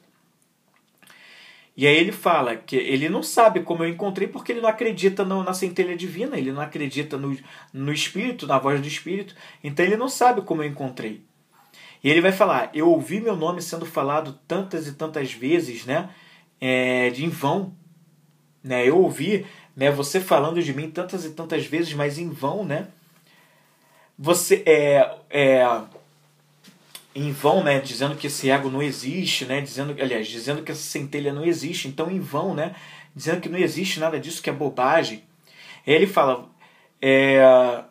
[1.76, 5.26] E aí ele fala que ele não sabe como eu encontrei porque ele não acredita
[5.26, 7.36] no, na centelha divina, ele não acredita no,
[7.74, 11.26] no espírito, na voz do espírito, então ele não sabe como eu encontrei.
[12.04, 16.10] E ele vai falar: Eu ouvi meu nome sendo falado tantas e tantas vezes, né?
[16.62, 17.74] É, de em vão.
[18.64, 18.88] Né?
[18.88, 19.46] Eu ouvi
[19.76, 22.88] né, você falando de mim tantas e tantas vezes, mas em vão, né?
[24.18, 25.66] Você é, é
[27.16, 30.82] em vão, né, dizendo que esse ego não existe, né, dizendo, aliás, dizendo que essa
[30.82, 32.76] centelha não existe, então em vão, né,
[33.16, 35.24] dizendo que não existe nada disso, que é bobagem.
[35.86, 36.50] Ele fala,
[37.02, 37.84] é,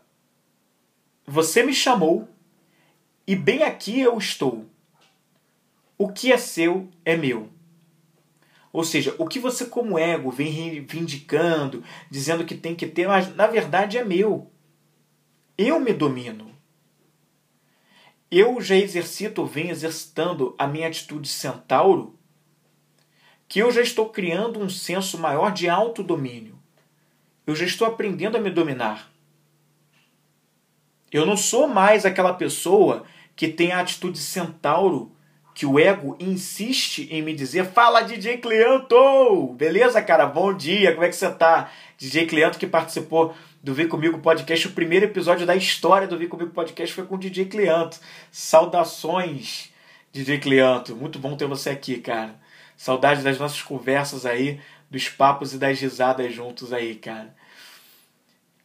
[1.27, 2.29] você me chamou
[3.27, 4.67] e bem aqui eu estou.
[5.97, 7.49] O que é seu é meu.
[8.73, 13.35] Ou seja, o que você como ego vem reivindicando, dizendo que tem que ter, mas
[13.37, 14.51] na verdade é meu.
[15.57, 16.52] Eu me domino.
[18.35, 22.19] Eu já exercito, venho exercitando a minha atitude centauro,
[23.47, 26.59] que eu já estou criando um senso maior de autodomínio.
[27.47, 29.13] Eu já estou aprendendo a me dominar.
[31.13, 33.05] Eu não sou mais aquela pessoa
[33.37, 35.15] que tem a atitude centauro
[35.55, 39.53] que o ego insiste em me dizer: Fala, DJ Cleanto!
[39.59, 40.25] Beleza, cara?
[40.25, 41.71] Bom dia, como é que você tá?
[41.99, 44.67] DJ Cleanto que participou do Vem Comigo Podcast.
[44.67, 48.01] O primeiro episódio da história do Vem Comigo Podcast foi com o DJ Cleanto.
[48.31, 49.73] Saudações,
[50.13, 50.97] DJ Cleanto.
[50.97, 52.35] Muito bom ter você aqui, cara.
[52.77, 54.61] Saudade das nossas conversas aí,
[54.91, 57.35] dos papos e das risadas juntos aí, cara.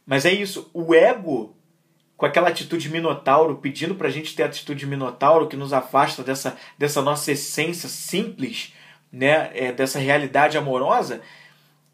[0.04, 1.54] Mas é isso, o ego,
[2.16, 7.02] com aquela atitude minotauro, pedindo pra gente ter atitude minotauro que nos afasta dessa, dessa
[7.02, 8.72] nossa essência simples,
[9.12, 11.20] né, é, dessa realidade amorosa,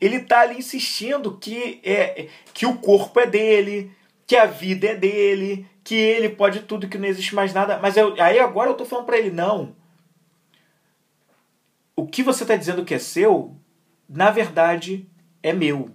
[0.05, 3.90] ele está ali insistindo que, é, que o corpo é dele,
[4.26, 7.78] que a vida é dele, que ele pode tudo, que não existe mais nada.
[7.78, 9.74] Mas eu, aí agora eu estou falando para ele, não.
[11.96, 13.57] O que você está dizendo que é seu,
[14.07, 15.09] na verdade,
[15.42, 15.88] é meu.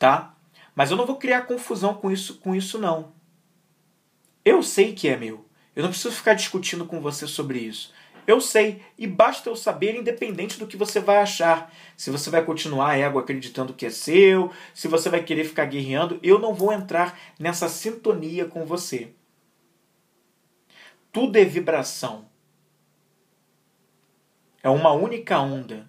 [0.00, 0.34] Tá?
[0.74, 3.12] Mas eu não vou criar confusão com isso, com isso não.
[4.44, 5.46] Eu sei que é meu.
[5.76, 7.92] Eu não preciso ficar discutindo com você sobre isso.
[8.28, 11.72] Eu sei, e basta eu saber, independente do que você vai achar.
[11.96, 16.20] Se você vai continuar ego acreditando que é seu, se você vai querer ficar guerreando,
[16.22, 19.14] eu não vou entrar nessa sintonia com você.
[21.10, 22.28] Tudo é vibração.
[24.62, 25.88] É uma única onda.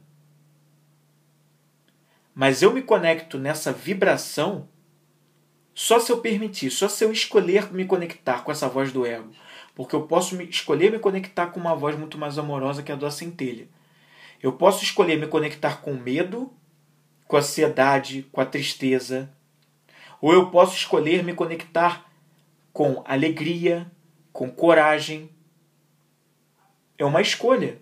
[2.34, 4.70] Mas eu me conecto nessa vibração
[5.74, 9.30] só se eu permitir, só se eu escolher me conectar com essa voz do ego
[9.80, 13.10] porque eu posso escolher me conectar com uma voz muito mais amorosa que a da
[13.10, 13.66] centelha.
[14.44, 16.52] Eu posso escolher me conectar com medo,
[17.26, 19.32] com a ansiedade, com a tristeza.
[20.20, 22.12] Ou eu posso escolher me conectar
[22.74, 23.90] com alegria,
[24.34, 25.30] com coragem.
[26.98, 27.82] É uma escolha.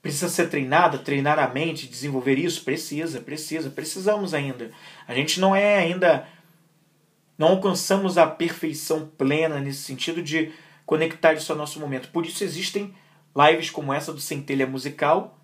[0.00, 2.64] Precisa ser treinada, treinar a mente, desenvolver isso?
[2.64, 4.70] Precisa, precisa, precisamos ainda.
[5.06, 6.26] A gente não é ainda
[7.38, 10.52] não alcançamos a perfeição plena nesse sentido de
[10.84, 12.08] conectar isso ao nosso momento.
[12.08, 12.94] Por isso existem
[13.34, 15.38] lives como essa do Centelha Musical,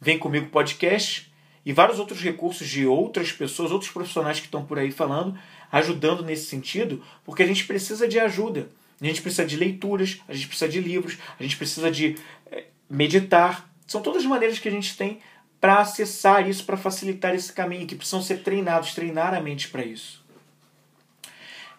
[0.00, 1.32] Vem Comigo Podcast
[1.64, 5.38] e vários outros recursos de outras pessoas, outros profissionais que estão por aí falando,
[5.70, 8.68] ajudando nesse sentido, porque a gente precisa de ajuda.
[9.00, 12.16] A gente precisa de leituras, a gente precisa de livros, a gente precisa de
[12.50, 13.68] eh, meditar.
[13.84, 15.18] São todas as maneiras que a gente tem
[15.60, 19.84] para acessar isso, para facilitar esse caminho, que precisam ser treinados, treinar a mente para
[19.84, 20.21] isso.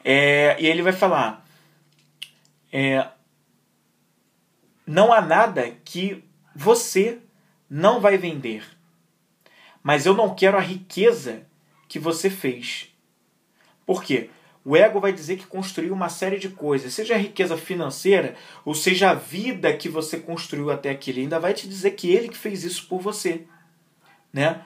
[0.03, 1.45] É, e ele vai falar:
[2.71, 3.07] é,
[4.85, 6.23] não há nada que
[6.55, 7.19] você
[7.69, 8.63] não vai vender,
[9.81, 11.45] mas eu não quero a riqueza
[11.87, 12.89] que você fez.
[13.85, 14.29] Por quê?
[14.65, 18.73] O ego vai dizer que construiu uma série de coisas, seja a riqueza financeira, ou
[18.73, 21.11] seja a vida que você construiu até aqui.
[21.11, 23.45] Ele ainda vai te dizer que ele que fez isso por você.
[24.31, 24.61] Né?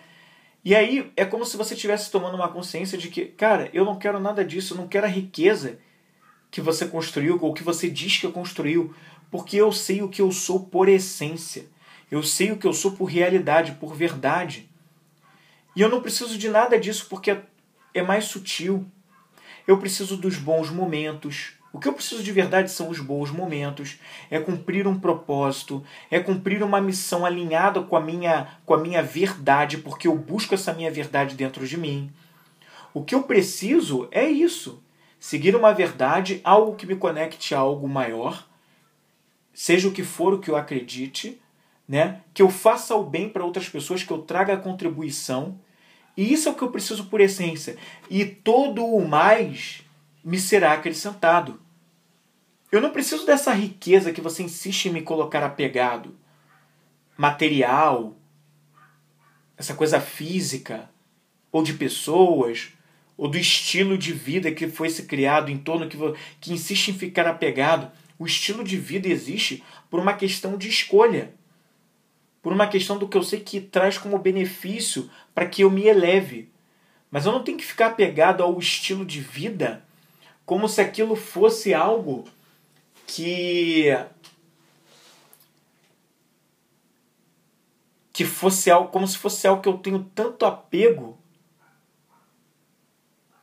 [0.63, 3.97] E aí é como se você estivesse tomando uma consciência de que, cara, eu não
[3.97, 5.79] quero nada disso, eu não quero a riqueza
[6.51, 8.93] que você construiu ou que você diz que construiu,
[9.29, 11.65] porque eu sei o que eu sou por essência.
[12.09, 14.69] Eu sei o que eu sou por realidade, por verdade.
[15.75, 17.37] E eu não preciso de nada disso porque
[17.93, 18.89] é mais sutil.
[19.67, 21.56] Eu preciso dos bons momentos.
[21.71, 23.99] O que eu preciso de verdade são os bons momentos,
[24.31, 29.03] é cumprir um propósito, é cumprir uma missão alinhada com a minha com a minha
[29.03, 32.11] verdade, porque eu busco essa minha verdade dentro de mim.
[32.93, 34.81] O que eu preciso é isso,
[35.19, 38.47] seguir uma verdade, algo que me conecte a algo maior,
[39.53, 41.39] seja o que for o que eu acredite,
[41.87, 42.21] né?
[42.33, 45.59] Que eu faça o bem para outras pessoas, que eu traga a contribuição.
[46.15, 47.77] E isso é o que eu preciso por essência.
[48.09, 49.83] E todo o mais
[50.27, 51.57] me será acrescentado.
[52.69, 56.17] Eu não preciso dessa riqueza que você insiste em me colocar apegado.
[57.15, 58.13] Material,
[59.55, 60.89] essa coisa física,
[61.49, 62.73] ou de pessoas,
[63.15, 65.97] ou do estilo de vida que foi se criado em torno que,
[66.41, 67.89] que insiste em ficar apegado.
[68.19, 71.33] O estilo de vida existe por uma questão de escolha,
[72.41, 75.87] por uma questão do que eu sei que traz como benefício para que eu me
[75.87, 76.51] eleve.
[77.09, 79.86] Mas eu não tenho que ficar apegado ao estilo de vida
[80.47, 82.23] como se aquilo fosse algo
[83.05, 83.87] que
[88.13, 91.19] que fosse algo como se fosse algo que eu tenho tanto apego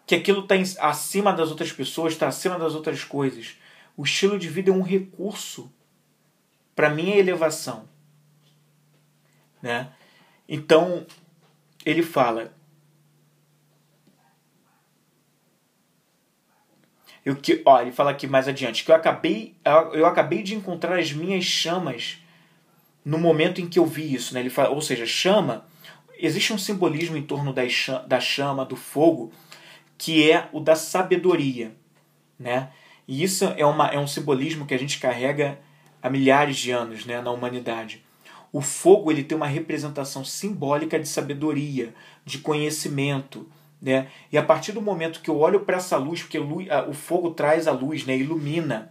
[0.07, 3.59] que aquilo está acima das outras pessoas, está acima das outras coisas.
[3.97, 5.71] O estilo de vida é um recurso
[6.75, 7.87] para minha elevação,
[9.61, 9.93] né?
[10.49, 11.07] Então
[11.85, 12.51] ele fala
[17.25, 19.55] Eu que, ó, ele fala aqui mais adiante que eu acabei,
[19.93, 22.18] eu acabei de encontrar as minhas chamas
[23.05, 24.41] no momento em que eu vi isso, né?
[24.41, 25.64] Ele fala, ou seja, chama,
[26.18, 29.33] existe um simbolismo em torno da chama, do fogo,
[29.97, 31.75] que é o da sabedoria,
[32.39, 32.70] né?
[33.07, 35.59] E isso é, uma, é um simbolismo que a gente carrega
[36.03, 38.03] há milhares de anos, né, na humanidade.
[38.53, 41.95] O fogo ele tem uma representação simbólica de sabedoria,
[42.25, 43.49] de conhecimento,
[43.85, 44.09] né?
[44.32, 47.68] E a partir do momento que eu olho para essa luz, porque o fogo traz
[47.68, 48.16] a luz, né?
[48.16, 48.91] ilumina.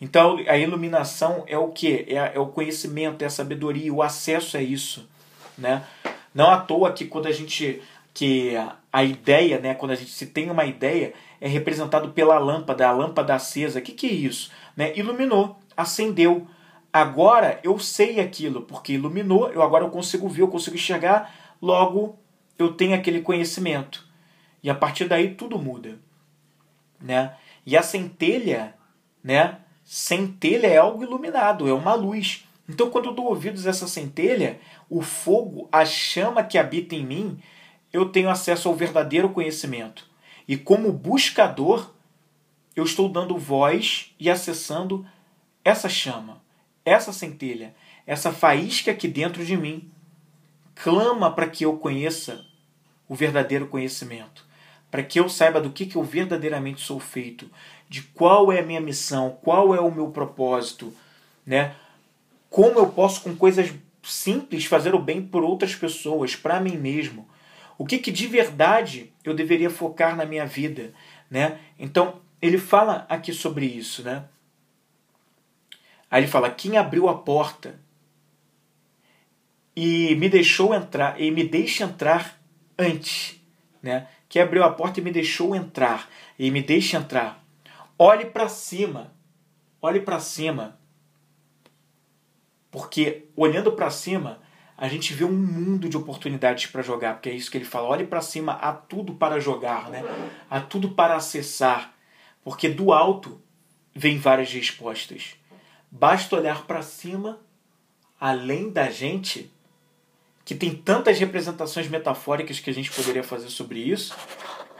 [0.00, 2.06] Então a iluminação é o que?
[2.08, 5.06] É, é, o conhecimento, é a sabedoria, o acesso a isso.
[5.56, 5.84] Né?
[6.34, 7.82] Não à toa que quando a gente.
[8.14, 8.54] que
[8.90, 9.74] a ideia, né?
[9.74, 13.80] quando a gente se tem uma ideia, é representado pela lâmpada, a lâmpada acesa.
[13.80, 14.50] O que, que é isso?
[14.74, 14.96] Né?
[14.96, 16.46] Iluminou, acendeu.
[16.90, 22.18] Agora eu sei aquilo, porque iluminou, eu agora eu consigo ver, eu consigo enxergar, logo
[22.58, 24.10] eu tenho aquele conhecimento.
[24.62, 25.98] E a partir daí tudo muda,
[27.00, 27.34] né?
[27.66, 28.74] E a centelha,
[29.22, 29.58] né?
[29.84, 32.46] Centelha é algo iluminado, é uma luz.
[32.68, 37.42] Então, quando dou ouvidos a essa centelha, o fogo, a chama que habita em mim,
[37.92, 40.08] eu tenho acesso ao verdadeiro conhecimento.
[40.46, 41.92] E como buscador,
[42.76, 45.04] eu estou dando voz e acessando
[45.64, 46.40] essa chama,
[46.84, 47.74] essa centelha,
[48.06, 49.90] essa faísca aqui dentro de mim.
[50.74, 52.44] Clama para que eu conheça
[53.08, 54.51] o verdadeiro conhecimento
[54.92, 57.50] para que eu saiba do que, que eu verdadeiramente sou feito,
[57.88, 60.94] de qual é a minha missão, qual é o meu propósito,
[61.46, 61.74] né?
[62.50, 63.72] Como eu posso com coisas
[64.02, 67.26] simples fazer o bem por outras pessoas, para mim mesmo.
[67.78, 70.92] O que, que de verdade eu deveria focar na minha vida,
[71.30, 71.58] né?
[71.78, 74.26] Então, ele fala aqui sobre isso, né?
[76.10, 77.80] Aí ele fala: "Quem abriu a porta
[79.74, 82.38] e me deixou entrar e me deixa entrar
[82.78, 83.40] antes,
[83.82, 84.06] né?
[84.32, 86.08] Que abriu a porta e me deixou entrar,
[86.38, 87.44] e me deixa entrar.
[87.98, 89.12] Olhe para cima,
[89.78, 90.80] olhe para cima.
[92.70, 94.40] Porque olhando para cima,
[94.74, 97.88] a gente vê um mundo de oportunidades para jogar, porque é isso que ele fala.
[97.88, 100.02] Olhe para cima, há tudo para jogar, né?
[100.48, 101.94] Há tudo para acessar,
[102.42, 103.38] porque do alto
[103.94, 105.34] vem várias respostas.
[105.90, 107.38] Basta olhar para cima,
[108.18, 109.51] além da gente,
[110.44, 114.16] que tem tantas representações metafóricas que a gente poderia fazer sobre isso,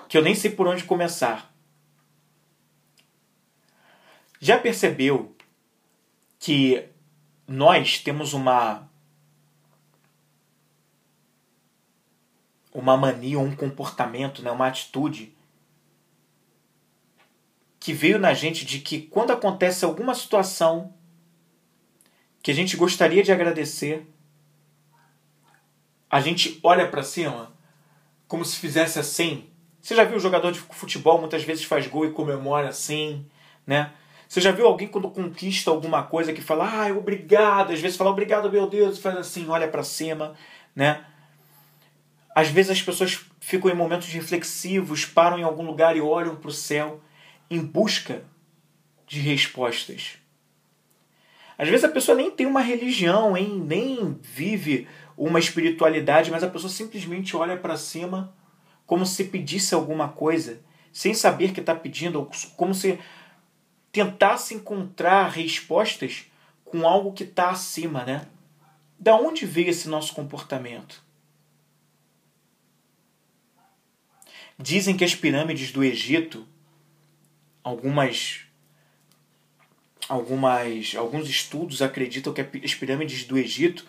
[0.08, 1.54] que eu nem sei por onde começar.
[4.40, 5.36] Já percebeu
[6.38, 6.88] que
[7.46, 8.90] nós temos uma
[12.74, 15.36] uma mania, um comportamento, né, uma atitude
[17.78, 20.94] que veio na gente de que quando acontece alguma situação
[22.42, 24.06] que a gente gostaria de agradecer,
[26.12, 27.50] a gente olha para cima
[28.28, 29.46] como se fizesse assim.
[29.80, 33.24] Você já viu jogador de futebol muitas vezes faz gol e comemora assim,
[33.66, 33.90] né?
[34.28, 38.10] Você já viu alguém quando conquista alguma coisa que fala, ah, obrigado, às vezes fala
[38.10, 40.34] obrigado, meu Deus, faz assim, olha para cima,
[40.76, 41.02] né?
[42.34, 46.48] Às vezes as pessoas ficam em momentos reflexivos, param em algum lugar e olham para
[46.48, 47.00] o céu
[47.50, 48.22] em busca
[49.06, 50.18] de respostas.
[51.56, 53.62] Às vezes a pessoa nem tem uma religião, hein?
[53.64, 58.34] nem vive uma espiritualidade, mas a pessoa simplesmente olha para cima
[58.86, 60.60] como se pedisse alguma coisa,
[60.92, 62.98] sem saber que está pedindo, como se
[63.90, 66.26] tentasse encontrar respostas
[66.64, 68.26] com algo que está acima, né?
[68.98, 71.02] Da onde veio esse nosso comportamento?
[74.58, 76.46] Dizem que as pirâmides do Egito,
[77.64, 78.46] algumas
[80.08, 83.86] algumas alguns estudos acreditam que as pirâmides do Egito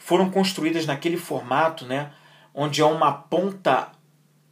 [0.00, 2.10] foram construídas naquele formato, né,
[2.54, 3.92] onde há uma ponta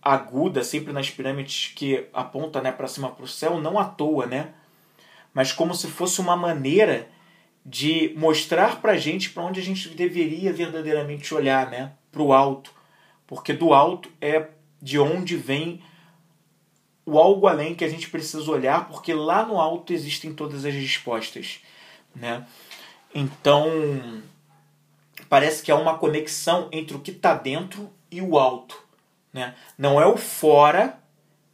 [0.00, 4.26] aguda sempre nas pirâmides que aponta, né, para cima para o céu, não à toa,
[4.26, 4.50] né?
[5.32, 7.08] Mas como se fosse uma maneira
[7.64, 11.92] de mostrar para a gente para onde a gente deveria verdadeiramente olhar, né?
[12.12, 12.72] Para o alto,
[13.26, 14.48] porque do alto é
[14.80, 15.82] de onde vem
[17.04, 20.74] o algo além que a gente precisa olhar, porque lá no alto existem todas as
[20.74, 21.60] respostas,
[22.14, 22.46] né?
[23.14, 24.22] Então
[25.28, 28.80] parece que há uma conexão entre o que está dentro e o alto,
[29.32, 29.54] né?
[29.76, 30.98] Não é o fora,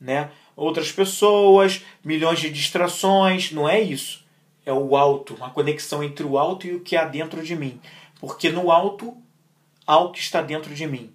[0.00, 0.30] né?
[0.56, 4.24] Outras pessoas, milhões de distrações, não é isso
[4.64, 7.80] é o alto, uma conexão entre o alto e o que há dentro de mim.
[8.18, 9.16] Porque no alto
[9.86, 11.12] há o que está dentro de mim.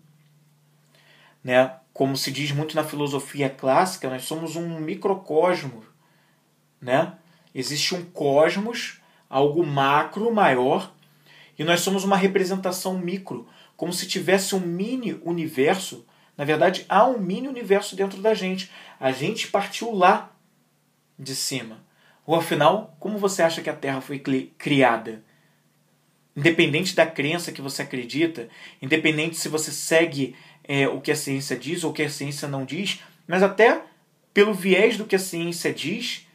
[1.43, 1.73] Né?
[1.91, 5.83] Como se diz muito na filosofia clássica, nós somos um microcosmo.
[6.79, 7.13] Né?
[7.53, 10.91] Existe um cosmos, algo macro maior,
[11.59, 13.45] e nós somos uma representação micro,
[13.75, 16.05] como se tivesse um mini universo.
[16.37, 18.71] Na verdade, há um mini universo dentro da gente.
[18.97, 20.31] A gente partiu lá
[21.19, 21.83] de cima.
[22.25, 24.19] Ou afinal, como você acha que a Terra foi
[24.57, 25.21] criada?
[26.33, 28.47] Independente da crença que você acredita,
[28.81, 32.47] independente se você segue é, o que a ciência diz ou o que a ciência
[32.47, 33.81] não diz, mas até
[34.33, 36.25] pelo viés do que a ciência diz,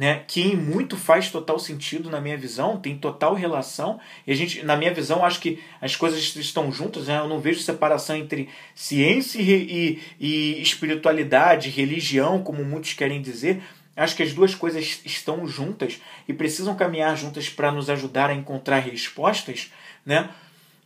[0.00, 4.00] né, que muito faz total sentido na minha visão, tem total relação.
[4.26, 7.06] E a gente, na minha visão, acho que as coisas estão juntas.
[7.06, 7.18] Né?
[7.18, 13.62] Eu não vejo separação entre ciência e, e, e espiritualidade, religião, como muitos querem dizer.
[13.94, 18.34] Acho que as duas coisas estão juntas e precisam caminhar juntas para nos ajudar a
[18.34, 19.70] encontrar respostas,
[20.06, 20.30] né?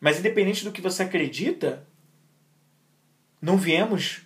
[0.00, 1.86] Mas independente do que você acredita,
[3.40, 4.22] não viemos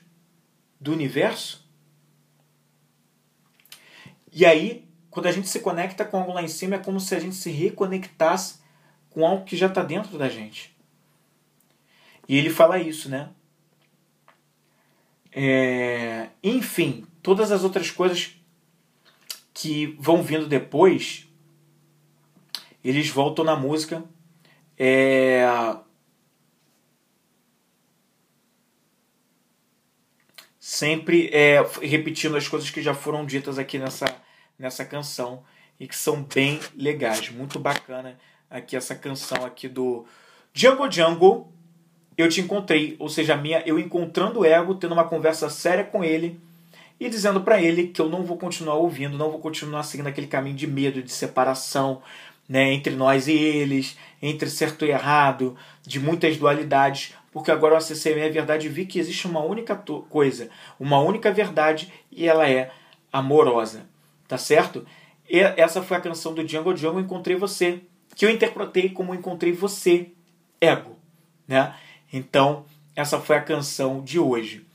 [0.80, 1.68] do universo?
[4.39, 7.12] E aí, quando a gente se conecta com algo lá em cima, é como se
[7.12, 8.61] a gente se reconectasse
[9.11, 10.76] com algo que já está dentro da gente.
[12.28, 13.30] E ele fala isso, né?
[15.32, 16.28] É...
[16.41, 18.36] Enfim, todas as outras coisas
[19.53, 21.26] que vão vindo depois,
[22.84, 24.05] eles voltam na música.
[24.78, 25.45] É...
[30.61, 34.07] Sempre é, repetindo as coisas que já foram ditas aqui nessa,
[34.59, 35.43] nessa canção
[35.79, 37.31] e que são bem legais.
[37.31, 38.19] Muito bacana
[38.51, 40.05] aqui essa canção aqui do
[40.53, 41.53] Django Django.
[42.17, 46.03] Eu te encontrei, ou seja, minha, eu encontrando o ego, tendo uma conversa séria com
[46.03, 46.41] ele
[46.99, 50.27] e dizendo para ele que eu não vou continuar ouvindo, não vou continuar seguindo aquele
[50.27, 52.03] caminho de medo, de separação
[52.49, 57.79] né, entre nós e eles, entre certo e errado, de muitas dualidades, porque agora eu
[57.79, 60.49] acessei a minha verdade e vi que existe uma única coisa,
[60.81, 62.71] uma única verdade e ela é
[63.13, 63.87] amorosa,
[64.29, 64.87] tá certo?
[65.29, 67.81] E essa foi a canção do Django Django Encontrei Você,
[68.14, 70.11] que eu interpretei como Encontrei Você,
[70.61, 70.97] Ego,
[71.47, 71.74] né?
[72.12, 72.64] Então,
[72.95, 74.66] essa foi a canção de hoje.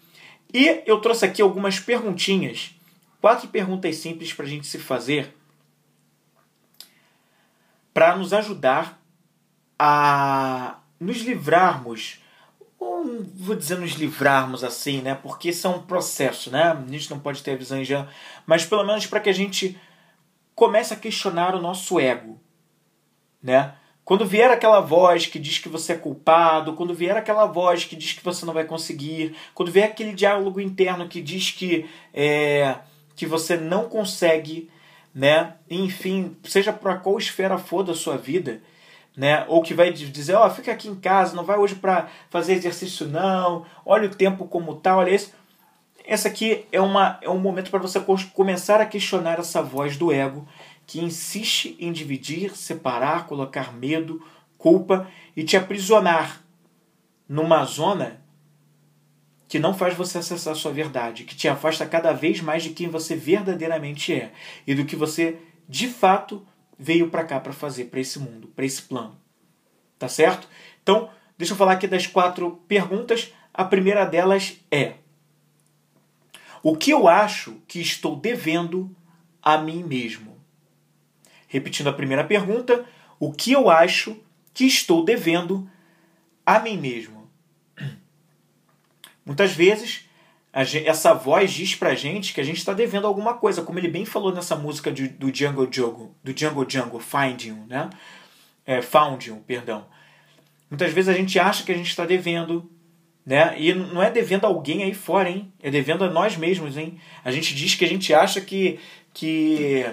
[0.53, 2.75] E eu trouxe aqui algumas perguntinhas,
[3.21, 5.35] quatro perguntas simples para a gente se fazer,
[7.93, 9.01] para nos ajudar
[9.77, 12.22] a nos livrarmos,
[12.83, 15.15] ou vou dizer nos livrarmos assim, né?
[15.15, 16.63] Porque isso é um processo, né?
[16.71, 18.07] A gente não pode ter a visão já,
[18.45, 19.79] mas pelo menos para que a gente
[20.53, 22.39] comece a questionar o nosso ego,
[23.41, 23.75] né?
[24.05, 27.95] Quando vier aquela voz que diz que você é culpado, quando vier aquela voz que
[27.95, 32.75] diz que você não vai conseguir, quando vier aquele diálogo interno que diz que, é,
[33.15, 34.69] que você não consegue,
[35.15, 35.55] né?
[35.69, 38.61] Enfim, seja para qual esfera for da sua vida,
[39.15, 39.45] né?
[39.47, 42.53] Ou que vai dizer, ó, oh, fica aqui em casa, não vai hoje para fazer
[42.53, 45.31] exercício não, olha o tempo como tal, olha isso.
[46.05, 47.99] Essa aqui é, uma, é um momento para você
[48.33, 50.45] começar a questionar essa voz do ego
[50.85, 54.21] que insiste em dividir, separar, colocar medo,
[54.57, 56.41] culpa e te aprisionar
[57.27, 58.21] numa zona
[59.47, 62.71] que não faz você acessar a sua verdade, que te afasta cada vez mais de
[62.71, 64.31] quem você verdadeiramente é
[64.65, 65.37] e do que você
[65.69, 66.45] de fato
[66.77, 69.17] veio para cá para fazer, para esse mundo, para esse plano.
[69.97, 70.47] Tá certo?
[70.81, 73.33] Então, deixa eu falar aqui das quatro perguntas.
[73.53, 74.95] A primeira delas é:
[76.61, 78.95] O que eu acho que estou devendo
[79.41, 80.37] a mim mesmo?
[81.47, 82.85] Repetindo a primeira pergunta,
[83.19, 84.17] o que eu acho
[84.53, 85.69] que estou devendo
[86.45, 87.29] a mim mesmo?
[89.25, 90.09] Muitas vezes
[90.53, 94.05] essa voz diz pra gente que a gente está devendo alguma coisa, como ele bem
[94.05, 97.89] falou nessa música de, do Django Django, do Django Django, Find You, né?
[98.63, 99.83] É, Found You, perdão.
[100.69, 102.69] Muitas vezes a gente acha que a gente está devendo,
[103.25, 103.55] né?
[103.57, 105.51] E não é devendo a alguém aí fora, hein?
[105.61, 106.99] É devendo a nós mesmos, hein?
[107.25, 108.79] A gente diz que a gente acha que,
[109.11, 109.85] que,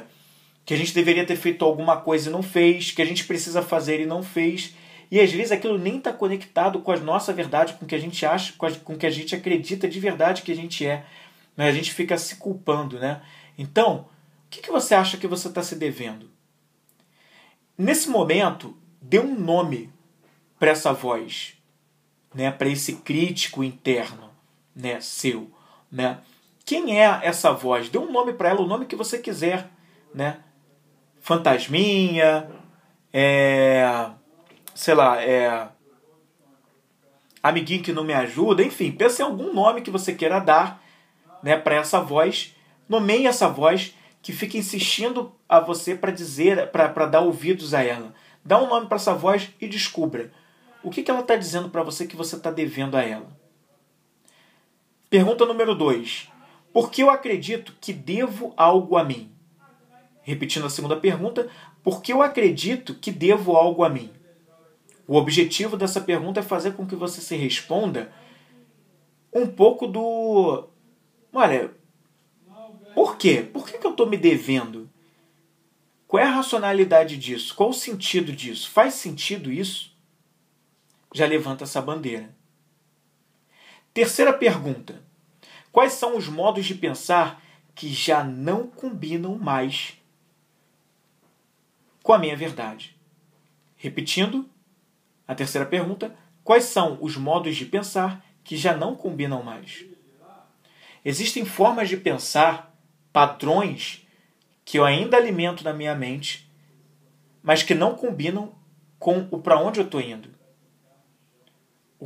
[0.66, 3.62] que a gente deveria ter feito alguma coisa e não fez, que a gente precisa
[3.62, 4.74] fazer e não fez.
[5.10, 7.98] E às vezes aquilo nem está conectado com a nossa verdade, com o que a
[7.98, 11.04] gente acha, com o que a gente acredita de verdade que a gente é.
[11.56, 11.68] Né?
[11.68, 13.20] A gente fica se culpando, né?
[13.58, 14.08] Então,
[14.46, 16.30] o que, que você acha que você está se devendo?
[17.76, 19.92] Nesse momento, dê um nome
[20.58, 21.54] para essa voz,
[22.32, 22.52] né?
[22.52, 24.30] Para esse crítico interno,
[24.76, 25.00] né?
[25.00, 25.50] Seu,
[25.90, 26.18] né?
[26.64, 27.88] Quem é essa voz?
[27.88, 29.68] Dê um nome para ela, o nome que você quiser,
[30.14, 30.38] né?
[31.20, 32.48] Fantasminha,
[33.12, 34.12] é
[34.80, 35.68] sei lá, é.
[37.42, 40.82] Amiguinho que não me ajuda, enfim, pense em algum nome que você queira dar
[41.42, 42.54] né, para essa voz.
[42.88, 48.14] Nomeie essa voz que fica insistindo a você para dizer, para dar ouvidos a ela.
[48.42, 50.32] Dá um nome para essa voz e descubra
[50.82, 53.28] o que, que ela está dizendo para você que você está devendo a ela.
[55.10, 56.28] Pergunta número 2.
[56.72, 59.30] Por que eu acredito que devo algo a mim?
[60.22, 61.48] Repetindo a segunda pergunta,
[61.82, 64.10] por que eu acredito que devo algo a mim?
[65.10, 68.12] O objetivo dessa pergunta é fazer com que você se responda
[69.32, 70.68] um pouco do.
[71.32, 71.74] Olha,
[72.94, 73.42] por quê?
[73.42, 74.88] Por que, que eu estou me devendo?
[76.06, 77.56] Qual é a racionalidade disso?
[77.56, 78.70] Qual o sentido disso?
[78.70, 79.92] Faz sentido isso?
[81.12, 82.32] Já levanta essa bandeira.
[83.92, 85.02] Terceira pergunta:
[85.72, 87.42] Quais são os modos de pensar
[87.74, 90.00] que já não combinam mais
[92.00, 92.96] com a minha verdade?
[93.76, 94.48] Repetindo,
[95.30, 96.12] a terceira pergunta:
[96.42, 99.84] quais são os modos de pensar que já não combinam mais?
[101.04, 102.76] Existem formas de pensar,
[103.12, 104.04] padrões
[104.64, 106.50] que eu ainda alimento na minha mente,
[107.40, 108.56] mas que não combinam
[108.98, 110.30] com o para onde eu estou indo.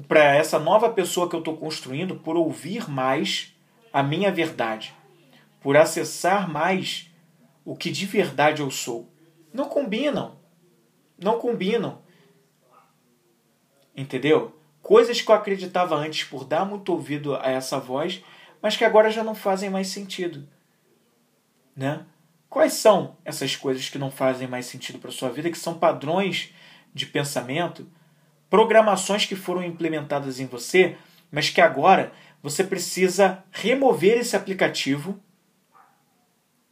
[0.07, 3.57] Para essa nova pessoa que eu estou construindo, por ouvir mais
[3.91, 4.95] a minha verdade,
[5.63, 7.11] por acessar mais
[7.65, 9.11] o que de verdade eu sou.
[9.51, 10.37] Não combinam.
[11.19, 12.04] Não combinam.
[13.97, 14.57] Entendeu?
[14.83, 18.23] Coisas que eu acreditava antes por dar muito ouvido a essa voz,
[18.61, 20.47] mas que agora já não fazem mais sentido.
[21.77, 22.05] Né?
[22.49, 26.53] Quais são essas coisas que não fazem mais sentido para sua vida, que são padrões
[26.93, 27.87] de pensamento,
[28.49, 30.97] programações que foram implementadas em você,
[31.33, 35.19] mas que agora você precisa remover esse aplicativo.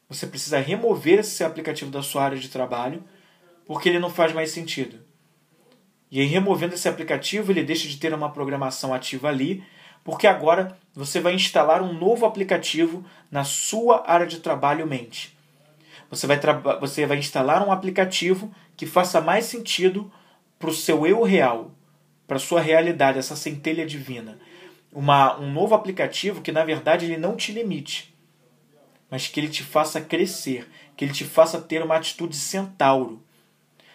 [0.09, 3.03] Você precisa remover esse aplicativo da sua área de trabalho,
[3.67, 5.05] porque ele não faz mais sentido.
[6.13, 9.65] E aí, removendo esse aplicativo, ele deixa de ter uma programação ativa ali,
[10.05, 15.35] porque agora você vai instalar um novo aplicativo na sua área de trabalho mente.
[16.11, 16.39] Você vai,
[16.79, 20.13] você vai instalar um aplicativo que faça mais sentido
[20.59, 21.71] para o seu eu real,
[22.27, 24.39] para a sua realidade, essa centelha divina.
[24.93, 28.15] Uma, um novo aplicativo que, na verdade, ele não te limite,
[29.11, 33.23] mas que ele te faça crescer, que ele te faça ter uma atitude centauro,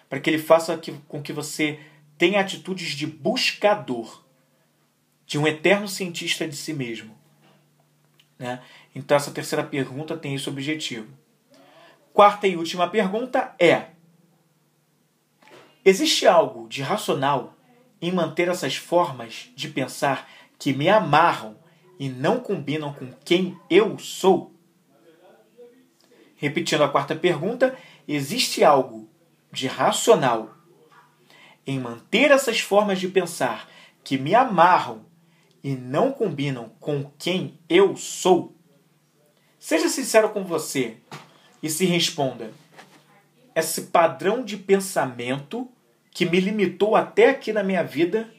[0.10, 1.80] para que ele faça que, com que você
[2.18, 4.24] tem atitudes de buscador,
[5.26, 7.16] de um eterno cientista de si mesmo.
[8.40, 8.62] Né?
[8.96, 11.08] Então, essa terceira pergunta tem esse objetivo.
[12.14, 13.90] Quarta e última pergunta é:
[15.86, 17.56] existe algo de racional
[18.02, 21.58] em manter essas formas de pensar que me amarram
[22.00, 24.54] e não combinam com quem eu sou?
[26.36, 29.10] Repetindo a quarta pergunta, existe algo
[29.52, 30.57] de racional
[31.68, 33.70] em manter essas formas de pensar
[34.04, 35.06] que me amarram
[35.62, 38.56] e não combinam com quem eu sou?
[39.60, 40.96] Seja sincero com você
[41.62, 42.52] e se responda:
[43.54, 45.70] esse padrão de pensamento
[46.10, 48.32] que me limitou até aqui na minha vida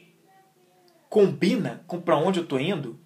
[1.07, 2.99] combina com para onde eu estou indo?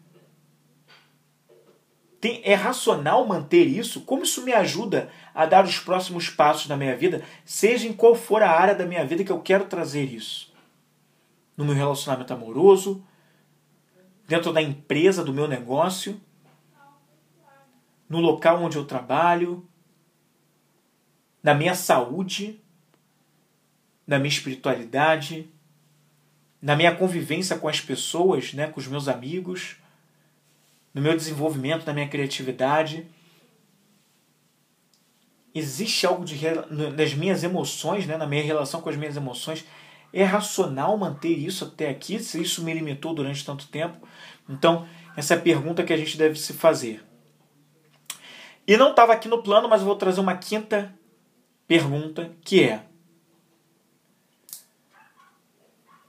[2.24, 3.99] Tem, é racional manter isso?
[3.99, 8.15] Como isso me ajuda a dar os próximos passos na minha vida, seja em qual
[8.15, 10.53] for a área da minha vida que eu quero trazer isso?
[11.57, 13.05] No meu relacionamento amoroso,
[14.26, 16.17] dentro da empresa, do meu negócio,
[18.07, 19.67] no local onde eu trabalho,
[21.43, 22.63] na minha saúde,
[24.07, 25.51] na minha espiritualidade,
[26.61, 29.82] na minha convivência com as pessoas, né, com os meus amigos
[30.93, 33.07] no meu desenvolvimento, na minha criatividade.
[35.55, 36.37] existe algo de,
[36.95, 39.65] das minhas emoções, né, na minha relação com as minhas emoções.
[40.11, 44.07] É racional manter isso até aqui, se isso me limitou durante tanto tempo?
[44.47, 47.03] Então, essa é a pergunta que a gente deve se fazer.
[48.67, 50.93] E não estava aqui no plano, mas eu vou trazer uma quinta
[51.67, 52.85] pergunta, que é: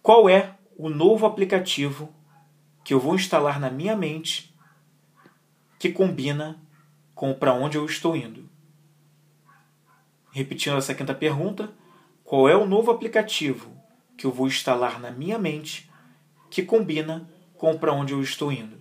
[0.03, 2.15] Qual é o novo aplicativo
[2.85, 4.54] que eu vou instalar na minha mente
[5.85, 6.59] que combina
[7.15, 8.49] com para onde eu estou indo?
[10.33, 11.75] Repetindo essa quinta pergunta,
[12.25, 13.71] qual é o novo aplicativo
[14.17, 15.91] que eu vou instalar na minha mente
[16.49, 17.29] que combina
[17.59, 18.79] com para onde eu estou indo?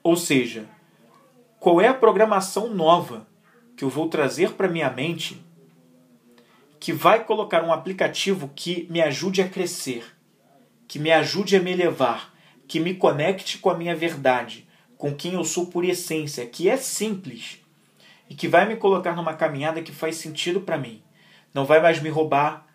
[0.00, 0.68] Ou seja,
[1.58, 3.26] qual é a programação nova
[3.76, 5.44] que eu vou trazer para minha mente
[6.78, 10.04] que vai colocar um aplicativo que me ajude a crescer,
[10.86, 12.32] que me ajude a me elevar,
[12.68, 14.67] que me conecte com a minha verdade,
[14.98, 17.62] com quem eu sou por essência, que é simples,
[18.28, 21.00] e que vai me colocar numa caminhada que faz sentido para mim.
[21.54, 22.66] Não vai mais me roubar,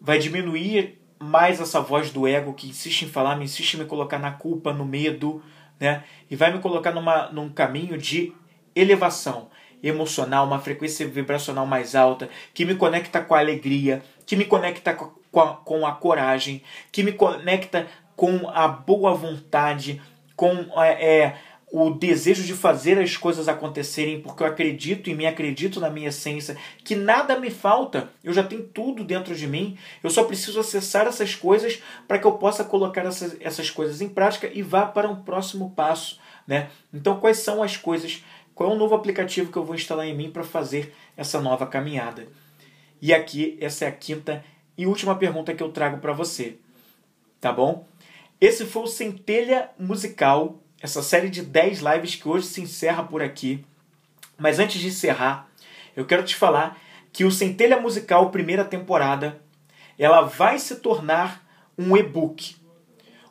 [0.00, 3.84] vai diminuir mais essa voz do ego que insiste em falar, me insiste em me
[3.84, 5.42] colocar na culpa, no medo,
[5.78, 6.02] né?
[6.30, 8.32] E vai me colocar numa, num caminho de
[8.74, 9.48] elevação
[9.82, 14.94] emocional, uma frequência vibracional mais alta, que me conecta com a alegria, que me conecta
[14.94, 20.00] com a, com a coragem, que me conecta com a boa vontade,
[20.38, 21.36] com é, é
[21.70, 26.10] o desejo de fazer as coisas acontecerem, porque eu acredito em mim, acredito na minha
[26.10, 30.60] essência, que nada me falta, eu já tenho tudo dentro de mim, eu só preciso
[30.60, 34.86] acessar essas coisas para que eu possa colocar essas, essas coisas em prática e vá
[34.86, 36.20] para um próximo passo.
[36.46, 36.70] Né?
[36.94, 38.24] Então, quais são as coisas,
[38.54, 41.66] qual é o novo aplicativo que eu vou instalar em mim para fazer essa nova
[41.66, 42.28] caminhada?
[43.02, 44.42] E aqui, essa é a quinta
[44.76, 46.56] e última pergunta que eu trago para você,
[47.40, 47.84] tá bom?
[48.40, 53.22] Esse foi o Centelha Musical essa série de 10 lives que hoje se encerra por
[53.22, 53.64] aqui.
[54.38, 55.48] Mas antes de encerrar,
[55.96, 56.80] eu quero te falar
[57.12, 59.40] que o Centelha Musical primeira temporada,
[59.98, 61.44] ela vai se tornar
[61.76, 62.54] um e-book.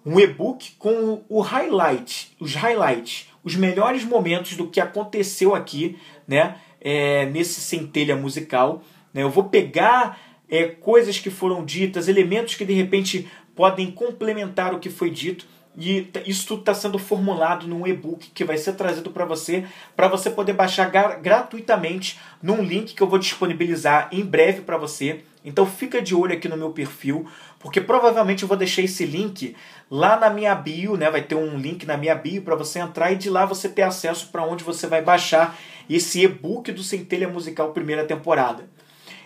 [0.06, 5.98] Um e-book com o highlight, os highlights, os melhores momentos do que aconteceu aqui,
[6.28, 8.84] né, é, nesse Centelha Musical.
[9.14, 9.24] Né?
[9.24, 14.80] Eu vou pegar é, coisas que foram ditas, elementos que de repente podem complementar o
[14.80, 15.46] que foi dito
[15.80, 19.64] e isso tudo está sendo formulado num e-book que vai ser trazido para você,
[19.96, 20.90] para você poder baixar
[21.22, 25.24] gratuitamente num link que eu vou disponibilizar em breve para você.
[25.46, 27.28] Então fica de olho aqui no meu perfil,
[27.60, 29.56] porque provavelmente eu vou deixar esse link
[29.90, 31.12] lá na minha bio, né?
[31.12, 33.84] Vai ter um link na minha bio para você entrar e de lá você ter
[33.84, 38.68] acesso para onde você vai baixar esse e-book do Centelha Musical primeira temporada.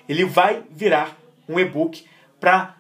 [0.08, 1.18] Ele vai virar
[1.48, 2.04] um e-book
[2.42, 2.76] para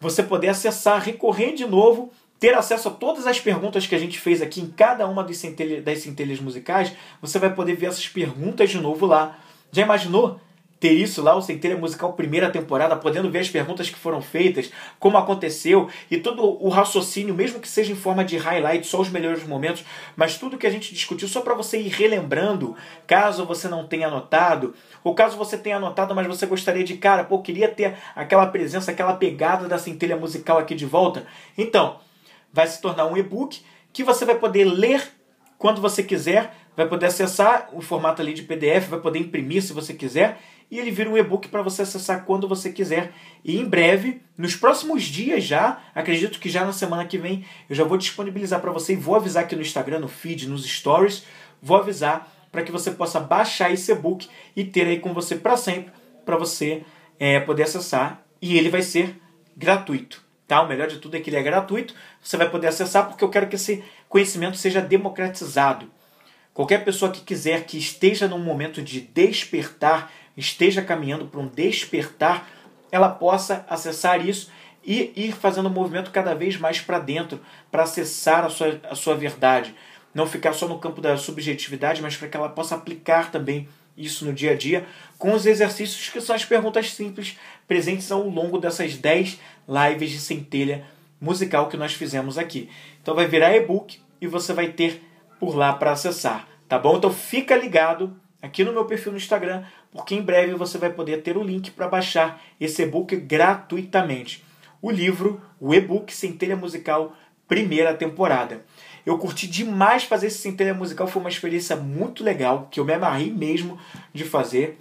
[0.00, 4.18] você poder acessar, recorrer de novo ter acesso a todas as perguntas que a gente
[4.18, 8.06] fez aqui em cada uma das centelhas, das centelhas musicais, você vai poder ver essas
[8.08, 9.38] perguntas de novo lá.
[9.72, 10.40] Já imaginou
[10.80, 14.70] ter isso lá, o Centelha Musical primeira temporada, podendo ver as perguntas que foram feitas,
[14.98, 19.08] como aconteceu e todo o raciocínio, mesmo que seja em forma de highlight, só os
[19.08, 19.84] melhores momentos,
[20.16, 22.76] mas tudo que a gente discutiu só para você ir relembrando,
[23.06, 27.24] caso você não tenha anotado, ou caso você tenha anotado, mas você gostaria de, cara,
[27.24, 31.26] pô, queria ter aquela presença, aquela pegada da Centelha Musical aqui de volta.
[31.56, 31.98] Então,
[32.52, 33.60] vai se tornar um e-book
[33.92, 35.02] que você vai poder ler
[35.58, 39.72] quando você quiser, vai poder acessar o formato ali de PDF, vai poder imprimir se
[39.72, 40.38] você quiser,
[40.70, 43.12] e ele vira um e-book para você acessar quando você quiser.
[43.44, 47.74] E em breve, nos próximos dias já, acredito que já na semana que vem, eu
[47.74, 51.24] já vou disponibilizar para você e vou avisar aqui no Instagram, no feed, nos stories,
[51.62, 55.56] vou avisar para que você possa baixar esse e-book e ter aí com você para
[55.56, 55.92] sempre,
[56.24, 56.82] para você
[57.18, 58.22] é, poder acessar.
[58.40, 59.16] E ele vai ser
[59.56, 60.22] gratuito.
[60.46, 60.62] Tá?
[60.62, 63.28] O melhor de tudo é que ele é gratuito, você vai poder acessar porque eu
[63.28, 65.90] quero que esse conhecimento seja democratizado.
[66.54, 72.48] Qualquer pessoa que quiser que esteja num momento de despertar, esteja caminhando para um despertar,
[72.90, 74.50] ela possa acessar isso
[74.84, 77.40] e ir fazendo um movimento cada vez mais para dentro,
[77.70, 79.74] para acessar a sua, a sua verdade.
[80.14, 84.24] Não ficar só no campo da subjetividade, mas para que ela possa aplicar também isso
[84.24, 84.86] no dia a dia,
[85.18, 87.36] com os exercícios que são as perguntas simples
[87.66, 89.38] presentes ao longo dessas 10
[89.68, 90.84] lives de centelha
[91.20, 92.70] musical que nós fizemos aqui.
[93.02, 95.02] Então vai virar e-book e você vai ter
[95.40, 96.96] por lá para acessar, tá bom?
[96.96, 101.22] Então fica ligado aqui no meu perfil no Instagram, porque em breve você vai poder
[101.22, 104.44] ter o link para baixar esse e-book gratuitamente.
[104.80, 107.14] O livro, o e-book Centelha Musical,
[107.46, 108.64] primeira temporada.
[109.04, 112.92] Eu curti demais fazer esse Centelha Musical, foi uma experiência muito legal, que eu me
[112.92, 113.78] amarrei mesmo
[114.12, 114.78] de fazer.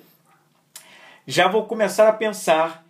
[1.26, 2.86] Já vou começar a pensar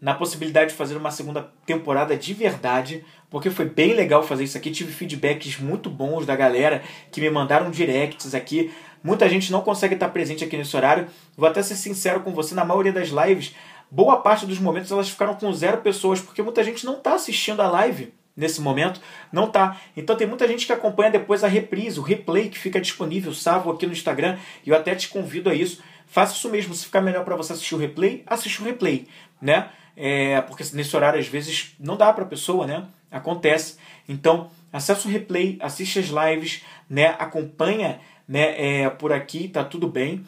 [0.00, 4.56] na possibilidade de fazer uma segunda temporada de verdade, porque foi bem legal fazer isso
[4.56, 4.70] aqui.
[4.70, 8.72] Tive feedbacks muito bons da galera que me mandaram directs aqui
[9.02, 11.06] Muita gente não consegue estar presente aqui nesse horário.
[11.36, 13.54] Vou até ser sincero com você, na maioria das lives,
[13.90, 17.60] boa parte dos momentos elas ficaram com zero pessoas, porque muita gente não está assistindo
[17.60, 19.00] a live nesse momento,
[19.32, 19.80] não tá.
[19.96, 23.70] Então tem muita gente que acompanha depois a reprise, o replay que fica disponível, salvo
[23.70, 25.82] aqui no Instagram, e eu até te convido a isso.
[26.06, 29.08] Faça isso mesmo, se ficar melhor para você assistir o replay, assiste o replay,
[29.42, 29.70] né?
[29.96, 32.86] É, porque nesse horário às vezes não dá para a pessoa, né?
[33.10, 33.76] Acontece.
[34.08, 37.16] Então, acessa o replay, assiste as lives, né?
[37.18, 38.82] Acompanha, né?
[38.82, 40.24] É, por aqui, tá tudo bem.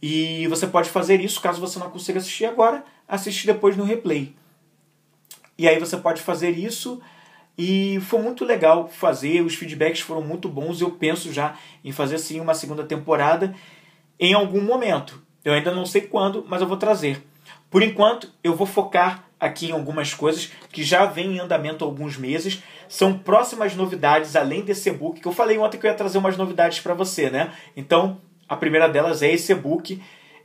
[0.00, 4.34] E você pode fazer isso caso você não consiga assistir agora, assiste depois no replay.
[5.56, 7.00] E aí você pode fazer isso
[7.56, 10.80] e foi muito legal fazer, os feedbacks foram muito bons.
[10.80, 13.54] Eu penso já em fazer sim uma segunda temporada
[14.18, 15.22] em algum momento.
[15.44, 17.22] Eu ainda não sei quando, mas eu vou trazer.
[17.70, 21.88] Por enquanto, eu vou focar aqui em algumas coisas que já vêm em andamento há
[21.88, 22.62] alguns meses.
[22.88, 26.36] São próximas novidades além desse e-book, que eu falei ontem que eu ia trazer umas
[26.36, 27.52] novidades para você, né?
[27.76, 30.00] Então, a primeira delas é esse e-book.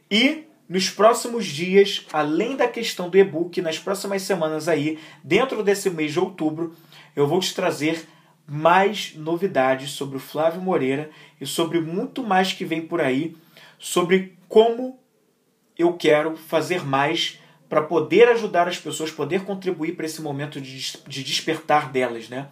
[0.10, 5.92] E nos próximos dias, além da questão do e-book, nas próximas semanas aí, dentro desse
[5.92, 6.76] mês de outubro,
[7.16, 8.04] eu vou te trazer
[8.48, 13.36] mais novidades sobre o Flávio Moreira e sobre muito mais que vem por aí,
[13.78, 14.98] sobre como
[15.78, 20.98] eu quero fazer mais para poder ajudar as pessoas, poder contribuir para esse momento de,
[21.08, 22.48] de despertar delas, né?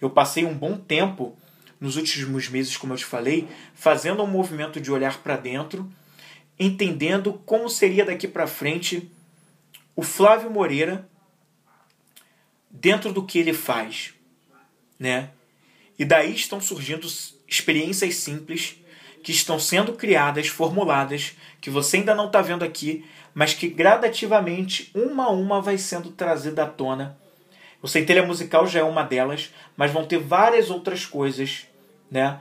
[0.00, 1.36] Eu passei um bom tempo
[1.80, 5.90] nos últimos meses, como eu te falei, fazendo um movimento de olhar para dentro,
[6.58, 9.10] entendendo como seria daqui para frente
[9.96, 11.08] o Flávio Moreira
[12.70, 14.14] dentro do que ele faz,
[14.98, 15.30] né?
[15.98, 17.06] E daí estão surgindo
[17.46, 18.76] experiências simples
[19.22, 24.90] que estão sendo criadas, formuladas, que você ainda não está vendo aqui, mas que gradativamente,
[24.94, 27.16] uma a uma, vai sendo trazida à tona.
[27.80, 31.66] O Centelha Musical já é uma delas, mas vão ter várias outras coisas,
[32.10, 32.40] né?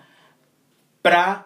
[1.01, 1.45] Para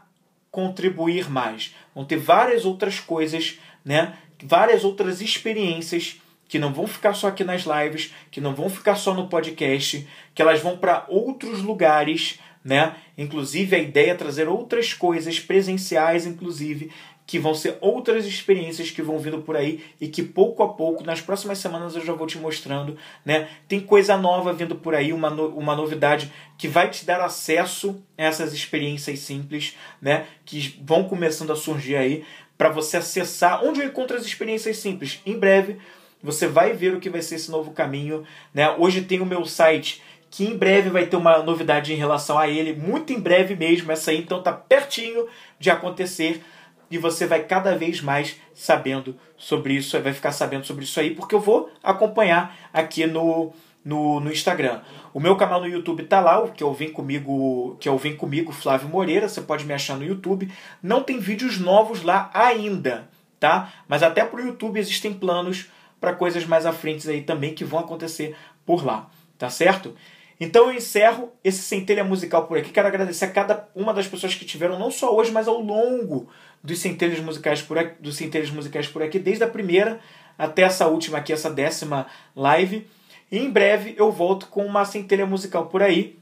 [0.51, 1.73] contribuir mais.
[1.93, 4.17] Vão ter várias outras coisas, né?
[4.43, 8.95] Várias outras experiências que não vão ficar só aqui nas lives, que não vão ficar
[8.95, 12.95] só no podcast, que elas vão para outros lugares, né?
[13.17, 16.91] Inclusive a ideia é trazer outras coisas presenciais, inclusive,
[17.26, 21.03] que vão ser outras experiências que vão vindo por aí e que pouco a pouco,
[21.03, 23.47] nas próximas semanas eu já vou te mostrando, né?
[23.68, 28.02] Tem coisa nova vindo por aí, uma, no, uma novidade que vai te dar acesso
[28.18, 30.27] a essas experiências simples, né?
[30.45, 32.23] Que vão começando a surgir aí
[32.57, 35.19] para você acessar onde eu encontro as experiências simples.
[35.26, 35.77] Em breve
[36.22, 38.23] você vai ver o que vai ser esse novo caminho.
[38.53, 38.69] Né?
[38.77, 42.47] Hoje tem o meu site que em breve vai ter uma novidade em relação a
[42.47, 45.27] ele, muito em breve mesmo, essa aí então tá pertinho
[45.57, 46.43] de acontecer
[46.90, 51.14] e você vai cada vez mais sabendo sobre isso, vai ficar sabendo sobre isso aí,
[51.14, 53.53] porque eu vou acompanhar aqui no,
[53.84, 54.82] no, no Instagram.
[55.14, 58.16] O meu canal no YouTube tá lá, o que eu vim comigo, que eu vim
[58.16, 60.52] comigo, Flávio Moreira, você pode me achar no YouTube.
[60.82, 63.10] Não tem vídeos novos lá ainda,
[63.40, 63.72] tá?
[63.88, 67.80] Mas até pro YouTube existem planos para coisas mais à frente aí também que vão
[67.80, 68.36] acontecer
[68.66, 69.95] por lá, tá certo?
[70.40, 72.72] Então eu encerro esse centelha musical por aqui.
[72.72, 76.28] Quero agradecer a cada uma das pessoas que tiveram, não só hoje, mas ao longo
[76.66, 80.00] dos centelhas musicais por aqui, dos centelhas musicais por aqui, desde a primeira
[80.38, 82.88] até essa última aqui, essa décima live.
[83.32, 86.18] E em breve eu volto com uma centelha musical por aí.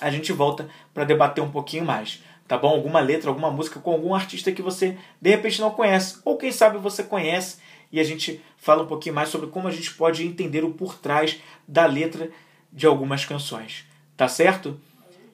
[0.00, 2.68] A gente volta para debater um pouquinho mais, tá bom?
[2.68, 6.50] Alguma letra, alguma música com algum artista que você de repente não conhece, ou quem
[6.50, 7.58] sabe você conhece
[7.92, 10.98] e a gente fala um pouquinho mais sobre como a gente pode entender o por
[10.98, 12.30] trás da letra
[12.72, 13.84] de algumas canções.
[14.16, 14.80] Tá certo?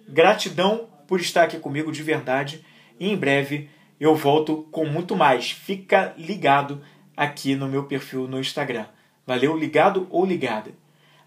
[0.09, 2.65] Gratidão por estar aqui comigo de verdade
[2.99, 5.51] e em breve eu volto com muito mais.
[5.51, 6.81] Fica ligado
[7.17, 8.87] aqui no meu perfil no Instagram.
[9.27, 10.73] Valeu, ligado ou ligada.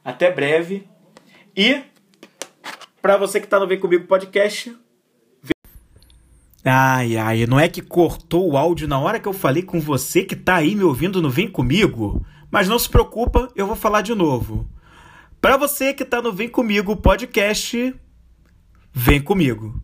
[0.04, 0.88] Até breve.
[1.56, 1.82] E
[3.02, 4.76] para você que está no Vem Comigo Podcast,
[6.64, 10.24] Ai, ai, não é que cortou o áudio na hora que eu falei com você
[10.24, 12.24] que tá aí me ouvindo no Vem Comigo?
[12.52, 14.70] Mas não se preocupa, eu vou falar de novo.
[15.42, 17.96] Para você que tá no Vem Comigo podcast,
[18.94, 19.82] vem comigo.